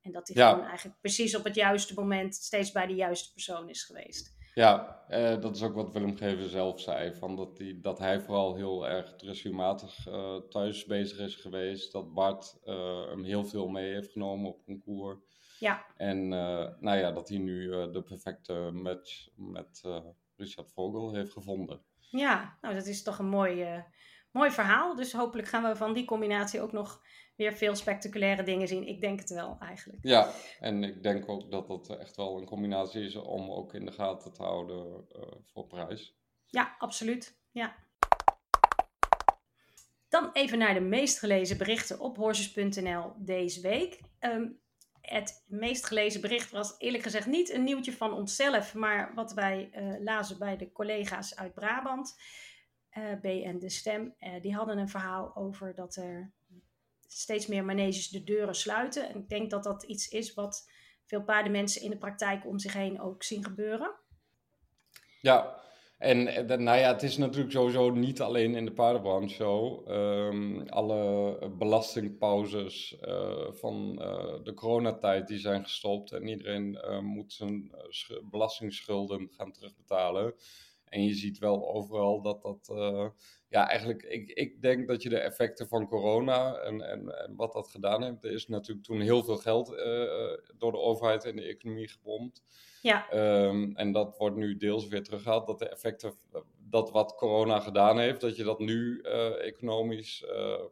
en 0.00 0.12
dat 0.12 0.28
hij 0.28 0.48
gewoon 0.48 0.66
eigenlijk 0.66 1.00
precies 1.00 1.36
op 1.36 1.44
het 1.44 1.54
juiste 1.54 1.94
moment 1.94 2.34
steeds 2.34 2.72
bij 2.72 2.86
de 2.86 2.94
juiste 2.94 3.32
persoon 3.32 3.68
is 3.68 3.84
geweest. 3.84 4.36
Ja, 4.58 5.04
uh, 5.10 5.40
dat 5.40 5.56
is 5.56 5.62
ook 5.62 5.74
wat 5.74 5.92
Willem 5.92 6.16
Geven 6.16 6.50
zelf 6.50 6.80
zei. 6.80 7.14
Van 7.14 7.36
dat, 7.36 7.56
die, 7.56 7.80
dat 7.80 7.98
hij 7.98 8.20
vooral 8.20 8.54
heel 8.54 8.88
erg 8.88 9.16
dressuurmatig 9.16 10.08
uh, 10.08 10.36
thuis 10.36 10.84
bezig 10.84 11.18
is 11.18 11.34
geweest. 11.34 11.92
Dat 11.92 12.14
Bart 12.14 12.58
uh, 12.64 13.06
hem 13.08 13.24
heel 13.24 13.44
veel 13.44 13.68
mee 13.68 13.92
heeft 13.92 14.12
genomen 14.12 14.48
op 14.48 14.64
concours. 14.64 15.18
Ja. 15.58 15.86
En 15.96 16.28
nou 16.28 16.96
ja, 16.96 17.12
dat 17.12 17.28
hij 17.28 17.38
nu 17.38 17.68
de 17.90 18.02
perfecte 18.02 18.70
match 18.72 19.28
met 19.36 19.82
Richard 20.36 20.72
Vogel 20.72 21.14
heeft 21.14 21.32
gevonden. 21.32 21.82
Ja, 21.98 22.58
nou 22.60 22.74
dat 22.74 22.86
is 22.86 23.02
toch 23.02 23.18
een 23.18 23.28
mooi, 23.28 23.84
mooi 24.30 24.50
verhaal. 24.50 24.94
Dus 24.94 25.12
hopelijk 25.12 25.48
gaan 25.48 25.62
we 25.62 25.76
van 25.76 25.92
die 25.92 26.04
combinatie 26.04 26.60
ook 26.60 26.72
nog 26.72 27.02
weer 27.38 27.52
veel 27.52 27.74
spectaculaire 27.74 28.42
dingen 28.42 28.68
zien. 28.68 28.86
Ik 28.86 29.00
denk 29.00 29.18
het 29.20 29.30
wel 29.30 29.56
eigenlijk. 29.60 29.98
Ja, 30.02 30.30
en 30.60 30.84
ik 30.84 31.02
denk 31.02 31.28
ook 31.28 31.50
dat 31.50 31.66
dat 31.66 31.98
echt 31.98 32.16
wel 32.16 32.38
een 32.38 32.46
combinatie 32.46 33.04
is 33.04 33.16
om 33.16 33.50
ook 33.50 33.74
in 33.74 33.84
de 33.84 33.92
gaten 33.92 34.32
te 34.32 34.42
houden 34.42 35.06
uh, 35.16 35.22
voor 35.44 35.66
prijs. 35.66 36.16
Ja, 36.46 36.76
absoluut. 36.78 37.38
Ja. 37.50 37.74
Dan 40.08 40.30
even 40.32 40.58
naar 40.58 40.74
de 40.74 40.80
meest 40.80 41.18
gelezen 41.18 41.58
berichten 41.58 42.00
op 42.00 42.16
horses.nl 42.16 43.12
deze 43.16 43.60
week. 43.60 44.00
Um, 44.20 44.60
het 45.00 45.44
meest 45.46 45.86
gelezen 45.86 46.20
bericht 46.20 46.50
was 46.50 46.74
eerlijk 46.78 47.02
gezegd 47.02 47.26
niet 47.26 47.52
een 47.52 47.64
nieuwtje 47.64 47.92
van 47.92 48.12
onszelf, 48.12 48.74
maar 48.74 49.14
wat 49.14 49.32
wij 49.32 49.70
uh, 49.72 50.00
lazen 50.00 50.38
bij 50.38 50.56
de 50.56 50.72
collega's 50.72 51.36
uit 51.36 51.54
Brabant. 51.54 52.20
Uh, 52.92 53.20
B 53.20 53.24
en 53.24 53.58
de 53.58 53.70
Stem. 53.70 54.14
Uh, 54.20 54.42
die 54.42 54.54
hadden 54.54 54.78
een 54.78 54.88
verhaal 54.88 55.36
over 55.36 55.74
dat 55.74 55.96
er 55.96 56.32
steeds 57.08 57.46
meer 57.46 57.64
maneges 57.64 58.08
de 58.08 58.24
deuren 58.24 58.54
sluiten. 58.54 59.08
En 59.08 59.16
ik 59.16 59.28
denk 59.28 59.50
dat 59.50 59.64
dat 59.64 59.82
iets 59.82 60.08
is 60.08 60.34
wat 60.34 60.70
veel 61.04 61.22
paardenmensen 61.22 61.82
in 61.82 61.90
de 61.90 61.98
praktijk 61.98 62.46
om 62.46 62.58
zich 62.58 62.72
heen 62.72 63.00
ook 63.00 63.22
zien 63.22 63.44
gebeuren. 63.44 63.94
Ja, 65.20 65.60
en 65.98 66.26
eh, 66.26 66.58
nou 66.58 66.78
ja, 66.78 66.92
het 66.92 67.02
is 67.02 67.16
natuurlijk 67.16 67.52
sowieso 67.52 67.90
niet 67.90 68.20
alleen 68.20 68.54
in 68.54 68.64
de 68.64 68.72
paardenbranche 68.72 69.34
zo. 69.34 69.84
Um, 69.88 70.68
alle 70.68 71.38
belastingpauzes 71.58 72.96
uh, 73.00 73.52
van 73.52 73.98
uh, 74.00 74.44
de 74.44 74.54
coronatijd 74.54 75.26
die 75.26 75.38
zijn 75.38 75.62
gestopt 75.62 76.12
en 76.12 76.28
iedereen 76.28 76.78
moet 77.02 77.32
zijn 77.32 77.72
belastingschulden 78.30 79.28
gaan 79.30 79.52
terugbetalen. 79.52 80.34
En 80.84 81.04
je 81.04 81.14
ziet 81.14 81.38
wel 81.38 81.74
overal 81.74 82.22
dat 82.22 82.42
dat, 82.42 82.68
ja, 83.48 83.68
eigenlijk, 83.68 84.02
ik, 84.02 84.30
ik 84.30 84.62
denk 84.62 84.88
dat 84.88 85.02
je 85.02 85.08
de 85.08 85.18
effecten 85.18 85.68
van 85.68 85.88
corona 85.88 86.54
en, 86.54 86.80
en, 86.80 87.18
en 87.24 87.36
wat 87.36 87.52
dat 87.52 87.68
gedaan 87.68 88.02
heeft, 88.02 88.24
er 88.24 88.32
is 88.32 88.46
natuurlijk 88.46 88.86
toen 88.86 89.00
heel 89.00 89.22
veel 89.22 89.36
geld 89.36 89.70
uh, 89.72 89.76
door 90.58 90.72
de 90.72 90.78
overheid 90.78 91.24
in 91.24 91.36
de 91.36 91.42
economie 91.42 91.88
gebomd. 91.88 92.42
Ja. 92.82 93.12
Um, 93.44 93.76
en 93.76 93.92
dat 93.92 94.16
wordt 94.16 94.36
nu 94.36 94.56
deels 94.56 94.88
weer 94.88 95.02
teruggehaald, 95.02 95.46
dat 95.46 95.58
de 95.58 95.68
effecten, 95.68 96.12
dat 96.58 96.90
wat 96.90 97.14
corona 97.14 97.60
gedaan 97.60 97.98
heeft, 97.98 98.20
dat 98.20 98.36
je 98.36 98.44
dat 98.44 98.58
nu 98.58 99.00
uh, 99.02 99.46
economisch 99.46 100.24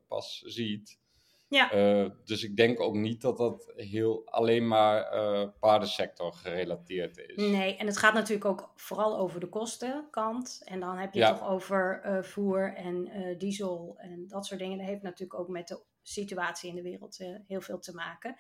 pas 0.09 0.43
ziet. 0.47 0.99
Ja. 1.49 1.75
Uh, 1.75 2.11
dus 2.25 2.43
ik 2.45 2.57
denk 2.57 2.81
ook 2.81 2.95
niet 2.95 3.21
dat 3.21 3.37
dat 3.37 3.73
heel 3.77 4.27
alleen 4.27 4.69
maar 4.69 5.15
uh, 5.15 5.49
paardensector 5.61 6.33
gerelateerd 6.33 7.19
is. 7.19 7.37
Nee, 7.37 7.77
en 7.77 7.87
het 7.87 7.97
gaat 7.97 8.15
natuurlijk 8.15 8.45
ook 8.45 8.73
vooral 8.75 9.19
over 9.19 9.41
de 9.41 9.49
kostenkant. 9.49 10.63
En 10.65 10.81
dan 10.81 10.99
heb 10.99 11.13
je 11.13 11.21
ja. 11.21 11.29
het 11.29 11.39
toch 11.39 11.49
over 11.49 12.03
uh, 12.05 12.23
voer 12.23 12.75
en 12.75 13.09
diesel 13.39 13.95
en 13.99 14.29
dat 14.29 14.47
soort 14.47 14.61
dingen. 14.61 14.79
Dat 14.79 14.87
heeft 14.87 15.03
natuurlijk 15.03 15.41
ook 15.41 15.49
met 15.49 15.69
de 15.69 15.83
situatie 16.03 16.71
in 16.71 16.77
de 16.77 16.83
wereld 16.83 17.19
heel 17.47 17.61
veel 17.61 17.79
te 17.79 17.95
maken. 17.95 18.37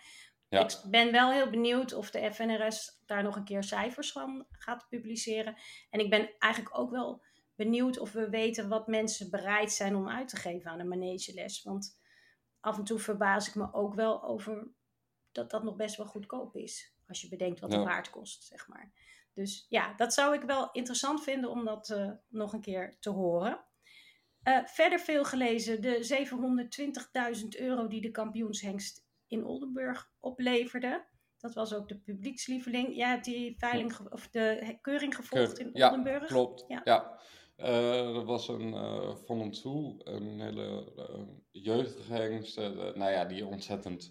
Ja. 0.48 0.64
Ik 0.64 0.90
ben 0.90 1.12
wel 1.12 1.30
heel 1.30 1.50
benieuwd 1.50 1.94
of 1.94 2.10
de 2.10 2.32
FNRS 2.32 3.02
daar 3.06 3.22
nog 3.22 3.36
een 3.36 3.44
keer 3.44 3.64
cijfers 3.64 4.12
van 4.12 4.46
gaat 4.50 4.86
publiceren. 4.88 5.56
En 5.90 6.00
ik 6.00 6.10
ben 6.10 6.30
eigenlijk 6.38 6.78
ook 6.78 6.90
wel 6.90 7.22
benieuwd 7.54 7.98
of 7.98 8.12
we 8.12 8.28
weten 8.28 8.68
wat 8.68 8.86
mensen 8.86 9.30
bereid 9.30 9.72
zijn 9.72 9.96
om 9.96 10.08
uit 10.08 10.28
te 10.28 10.36
geven 10.36 10.70
aan 10.70 10.80
een 10.80 10.88
manegeles. 10.88 11.62
Want 11.62 11.98
af 12.66 12.78
en 12.78 12.84
toe 12.84 12.98
verbaas 12.98 13.48
ik 13.48 13.54
me 13.54 13.72
ook 13.72 13.94
wel 13.94 14.22
over 14.22 14.68
dat 15.32 15.50
dat 15.50 15.62
nog 15.62 15.76
best 15.76 15.96
wel 15.96 16.06
goedkoop 16.06 16.56
is. 16.56 16.94
Als 17.08 17.20
je 17.20 17.28
bedenkt 17.28 17.60
wat 17.60 17.72
ja. 17.72 17.78
een 17.78 17.84
paard 17.84 18.10
kost, 18.10 18.44
zeg 18.44 18.68
maar. 18.68 18.92
Dus 19.34 19.66
ja, 19.68 19.94
dat 19.94 20.14
zou 20.14 20.34
ik 20.34 20.42
wel 20.42 20.70
interessant 20.72 21.22
vinden 21.22 21.50
om 21.50 21.64
dat 21.64 21.88
uh, 21.88 22.10
nog 22.28 22.52
een 22.52 22.60
keer 22.60 22.96
te 23.00 23.10
horen. 23.10 23.64
Uh, 24.48 24.64
verder 24.64 24.98
veel 24.98 25.24
gelezen, 25.24 25.80
de 25.80 26.26
720.000 27.42 27.48
euro 27.60 27.86
die 27.86 28.00
de 28.00 28.10
kampioenshengst 28.10 29.06
in 29.26 29.44
Oldenburg 29.44 30.10
opleverde. 30.20 31.06
Dat 31.38 31.54
was 31.54 31.74
ook 31.74 31.88
de 31.88 31.98
publiekslieveling. 31.98 32.96
Jij 32.96 33.08
hebt 33.08 33.24
die 33.24 33.58
veiling 33.58 33.98
of 34.10 34.28
de 34.28 34.78
keuring 34.80 35.14
gevolgd 35.14 35.58
in 35.58 35.70
ja, 35.72 35.86
Oldenburg. 35.86 36.26
Klopt. 36.26 36.64
Ja, 36.68 36.80
ja. 36.84 37.20
Uh, 37.56 38.14
dat 38.14 38.24
was 38.24 38.48
een 38.48 38.74
uh, 38.74 39.14
van 39.14 39.40
ons 39.40 39.60
toe, 39.60 40.00
een 40.04 40.40
hele 40.40 40.92
uh, 40.96 41.20
jeugdige 41.50 42.12
hengst, 42.12 42.56
nou 42.56 43.10
ja, 43.10 43.24
die 43.24 43.46
ontzettend 43.46 44.08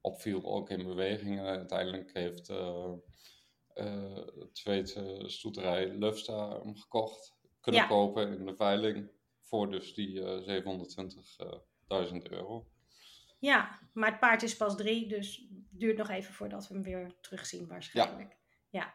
opviel, 0.00 0.44
ook 0.44 0.70
in 0.70 0.86
bewegingen. 0.86 1.44
Uiteindelijk 1.44 2.10
heeft 2.12 2.46
de 2.46 3.02
Zweedse 4.52 5.22
stoeterij 5.26 5.88
Lufsta 5.88 6.60
hem 6.62 6.76
gekocht, 6.76 7.36
kunnen 7.60 7.80
ja. 7.80 7.86
kopen 7.86 8.38
in 8.38 8.46
de 8.46 8.56
veiling, 8.56 9.10
voor 9.40 9.70
dus 9.70 9.94
die 9.94 10.20
720.000 10.20 10.26
euro. 12.22 12.66
Ja, 13.38 13.78
maar 13.92 14.10
het 14.10 14.20
paard 14.20 14.42
is 14.42 14.56
pas 14.56 14.76
drie, 14.76 15.08
dus 15.08 15.36
het 15.36 15.80
duurt 15.80 15.96
nog 15.96 16.08
even 16.08 16.34
voordat 16.34 16.68
we 16.68 16.74
hem 16.74 16.82
weer 16.82 17.12
terugzien 17.20 17.66
waarschijnlijk. 17.66 18.38
ja. 18.70 18.80
ja. 18.80 18.94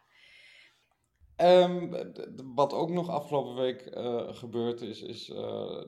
Um, 1.41 1.91
wat 2.55 2.73
ook 2.73 2.89
nog 2.89 3.09
afgelopen 3.09 3.55
week 3.55 3.95
uh, 3.95 4.33
gebeurd 4.33 4.81
is, 4.81 5.01
is 5.01 5.29
uh, 5.29 5.83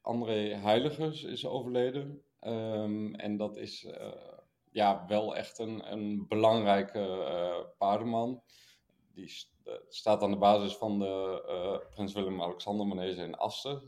André 0.00 0.54
Heiligers 0.54 1.22
is 1.22 1.46
overleden. 1.46 2.22
Um, 2.40 3.14
en 3.14 3.36
dat 3.36 3.56
is 3.56 3.84
uh, 3.84 4.12
ja, 4.70 5.04
wel 5.08 5.36
echt 5.36 5.58
een, 5.58 5.92
een 5.92 6.26
belangrijke 6.28 7.74
paardenman. 7.78 8.42
Die 9.14 9.28
st 9.28 9.50
staat 9.88 10.22
aan 10.22 10.30
de 10.30 10.36
basis 10.36 10.76
van 10.76 10.98
de 10.98 11.86
Prins 11.90 12.12
Willem-Alexander 12.12 12.86
Manege 12.86 13.22
in 13.22 13.34
Asten. 13.34 13.82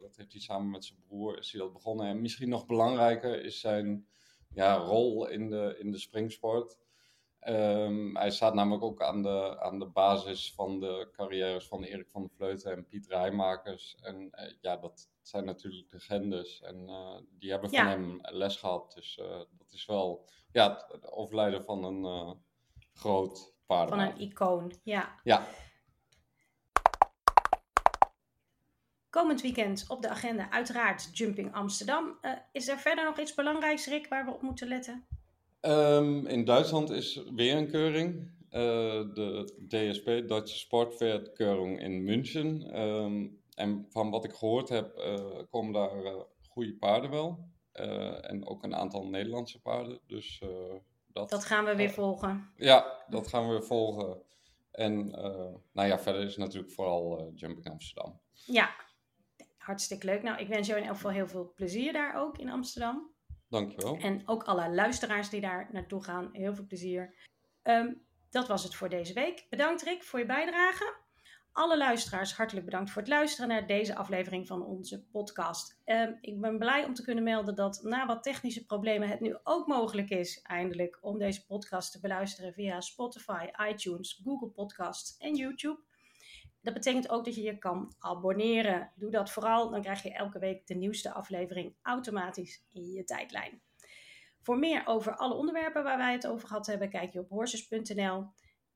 dat 0.00 0.16
heeft 0.16 0.32
hij 0.32 0.40
samen 0.40 0.70
met 0.70 0.84
zijn 0.84 0.98
broer 1.08 1.38
is 1.38 1.52
hij 1.52 1.60
dat 1.60 1.72
begonnen. 1.72 2.06
En 2.06 2.20
misschien 2.20 2.48
nog 2.48 2.66
belangrijker 2.66 3.44
is 3.44 3.60
zijn 3.60 4.06
ja, 4.54 4.76
rol 4.76 5.28
in 5.28 5.48
de, 5.48 5.76
in 5.78 5.90
de 5.90 5.98
springsport. 5.98 6.78
Um, 7.48 8.16
hij 8.16 8.30
staat 8.30 8.54
namelijk 8.54 8.82
ook 8.82 9.02
aan 9.02 9.22
de, 9.22 9.60
aan 9.60 9.78
de 9.78 9.86
basis 9.86 10.52
van 10.54 10.80
de 10.80 11.08
carrières 11.12 11.68
van 11.68 11.82
Erik 11.82 12.08
van 12.10 12.22
der 12.22 12.30
Vleuten 12.36 12.72
en 12.72 12.86
Piet 12.86 13.06
Rijmakers. 13.06 13.96
En 14.02 14.30
uh, 14.34 14.52
ja, 14.60 14.76
dat 14.76 15.10
zijn 15.22 15.44
natuurlijk 15.44 15.92
legendes. 15.92 16.60
En 16.60 16.88
uh, 16.88 17.16
die 17.38 17.50
hebben 17.50 17.70
van 17.70 17.78
ja. 17.78 17.88
hem 17.88 18.18
les 18.22 18.56
gehad. 18.56 18.92
Dus 18.94 19.18
uh, 19.22 19.26
dat 19.36 19.72
is 19.72 19.86
wel 19.86 20.28
ja, 20.52 20.86
het 20.92 21.10
overlijden 21.10 21.64
van 21.64 21.84
een 21.84 22.36
groot 22.92 23.54
paardenman. 23.66 24.06
Van 24.06 24.14
een 24.14 24.20
icoon, 24.20 24.72
ja. 24.82 25.20
Ja. 25.22 25.46
Komend 29.10 29.40
weekend 29.40 29.84
op 29.88 30.02
de 30.02 30.08
agenda 30.08 30.50
uiteraard 30.50 31.18
Jumping 31.18 31.54
Amsterdam. 31.54 32.18
is 32.52 32.68
er 32.68 32.78
verder 32.78 33.04
nog 33.04 33.18
iets 33.18 33.34
belangrijks, 33.34 33.86
Rick, 33.86 34.08
waar 34.08 34.24
we 34.24 34.32
op 34.32 34.42
moeten 34.42 34.68
letten? 34.68 35.06
Um, 35.66 36.26
in 36.26 36.44
Duitsland 36.44 36.90
is 36.90 37.22
weer 37.34 37.56
een 37.56 37.70
keuring. 37.70 38.32
Uh, 38.50 38.60
de 39.14 39.52
DSP, 39.68 40.28
Duitse 40.28 40.58
Sportwertkeuring 40.58 41.80
in 41.80 42.04
München. 42.04 42.80
Um, 42.80 43.42
en 43.54 43.86
van 43.88 44.10
wat 44.10 44.24
ik 44.24 44.32
gehoord 44.32 44.68
heb, 44.68 44.98
uh, 44.98 45.42
komen 45.50 45.72
daar 45.72 46.04
uh, 46.04 46.20
goede 46.48 46.74
paarden 46.74 47.10
wel. 47.10 47.48
en 48.20 48.46
ook 48.46 48.62
een 48.62 48.74
aantal 48.74 49.06
Nederlandse 49.06 49.60
paarden. 49.60 49.98
Dus, 50.06 50.42
dat, 51.12 51.30
dat 51.30 51.44
gaan 51.44 51.64
we 51.64 51.76
weer 51.76 51.90
volgen. 51.90 52.50
Ja, 52.56 53.04
dat 53.08 53.28
gaan 53.28 53.46
we 53.46 53.50
weer 53.50 53.64
volgen. 53.64 54.22
En 54.70 55.06
nou 55.72 55.88
ja, 55.88 55.98
verder 55.98 56.22
is 56.22 56.36
het 56.36 56.44
natuurlijk 56.44 56.72
vooral 56.72 57.32
Jumping 57.34 57.70
Amsterdam. 57.70 58.20
Ja, 58.32 58.74
hartstikke 59.56 60.06
leuk. 60.06 60.22
Nou, 60.22 60.38
ik 60.38 60.48
wens 60.48 60.66
jou 60.66 60.80
in 60.80 60.86
elk 60.86 60.96
geval 60.96 61.10
heel 61.10 61.28
veel 61.28 61.52
plezier 61.54 61.92
daar 61.92 62.16
ook 62.16 62.38
in 62.38 62.50
Amsterdam. 62.50 63.13
Dankjewel. 63.54 63.96
En 63.96 64.22
ook 64.28 64.42
alle 64.42 64.74
luisteraars 64.74 65.28
die 65.28 65.40
daar 65.40 65.68
naartoe 65.72 66.04
gaan, 66.04 66.28
heel 66.32 66.54
veel 66.54 66.66
plezier. 66.66 67.14
Um, 67.62 68.02
dat 68.30 68.48
was 68.48 68.62
het 68.62 68.74
voor 68.74 68.88
deze 68.88 69.12
week. 69.12 69.46
Bedankt 69.50 69.82
Rick 69.82 70.02
voor 70.02 70.18
je 70.18 70.26
bijdrage. 70.26 71.02
Alle 71.52 71.76
luisteraars 71.76 72.36
hartelijk 72.36 72.64
bedankt 72.64 72.90
voor 72.90 73.02
het 73.02 73.10
luisteren 73.10 73.48
naar 73.48 73.66
deze 73.66 73.96
aflevering 73.96 74.46
van 74.46 74.64
onze 74.64 75.04
podcast. 75.04 75.80
Um, 75.84 76.18
ik 76.20 76.40
ben 76.40 76.58
blij 76.58 76.84
om 76.84 76.94
te 76.94 77.02
kunnen 77.02 77.24
melden 77.24 77.54
dat 77.54 77.80
na 77.82 78.06
wat 78.06 78.22
technische 78.22 78.64
problemen 78.64 79.08
het 79.08 79.20
nu 79.20 79.36
ook 79.42 79.66
mogelijk 79.66 80.10
is, 80.10 80.42
eindelijk, 80.42 80.98
om 81.00 81.18
deze 81.18 81.46
podcast 81.46 81.92
te 81.92 82.00
beluisteren 82.00 82.52
via 82.52 82.80
Spotify, 82.80 83.46
iTunes, 83.70 84.20
Google 84.24 84.48
Podcasts 84.48 85.16
en 85.16 85.34
YouTube. 85.34 85.80
Dat 86.64 86.74
betekent 86.74 87.10
ook 87.10 87.24
dat 87.24 87.34
je 87.34 87.42
je 87.42 87.58
kan 87.58 87.94
abonneren. 87.98 88.92
Doe 88.94 89.10
dat 89.10 89.30
vooral, 89.30 89.70
dan 89.70 89.82
krijg 89.82 90.02
je 90.02 90.12
elke 90.12 90.38
week 90.38 90.66
de 90.66 90.74
nieuwste 90.74 91.12
aflevering 91.12 91.74
automatisch 91.82 92.64
in 92.68 92.92
je 92.92 93.04
tijdlijn. 93.04 93.62
Voor 94.40 94.58
meer 94.58 94.82
over 94.86 95.16
alle 95.16 95.34
onderwerpen 95.34 95.82
waar 95.82 95.96
wij 95.96 96.12
het 96.12 96.26
over 96.26 96.48
gehad 96.48 96.66
hebben, 96.66 96.90
kijk 96.90 97.12
je 97.12 97.18
op 97.18 97.28
horses.nl. 97.28 98.26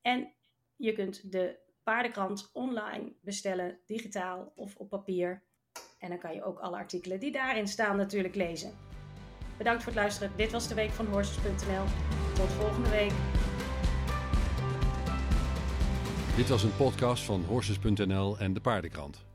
En 0.01 0.33
je 0.75 0.93
kunt 0.93 1.31
de 1.31 1.59
paardenkrant 1.83 2.49
online 2.53 3.13
bestellen, 3.21 3.79
digitaal 3.85 4.51
of 4.55 4.75
op 4.75 4.89
papier. 4.89 5.43
En 5.99 6.09
dan 6.09 6.19
kan 6.19 6.33
je 6.33 6.43
ook 6.43 6.59
alle 6.59 6.77
artikelen 6.77 7.19
die 7.19 7.31
daarin 7.31 7.67
staan 7.67 7.97
natuurlijk 7.97 8.35
lezen. 8.35 8.77
Bedankt 9.57 9.83
voor 9.83 9.91
het 9.91 10.01
luisteren. 10.01 10.31
Dit 10.37 10.51
was 10.51 10.67
de 10.67 10.75
week 10.75 10.91
van 10.91 11.05
horses.nl. 11.05 11.85
Tot 12.35 12.47
volgende 12.47 12.89
week. 12.89 13.38
Dit 16.39 16.49
was 16.49 16.63
een 16.63 16.75
podcast 16.75 17.23
van 17.23 17.43
Horses.nl 17.47 18.37
en 18.37 18.53
de 18.53 18.59
Paardenkrant. 18.59 19.28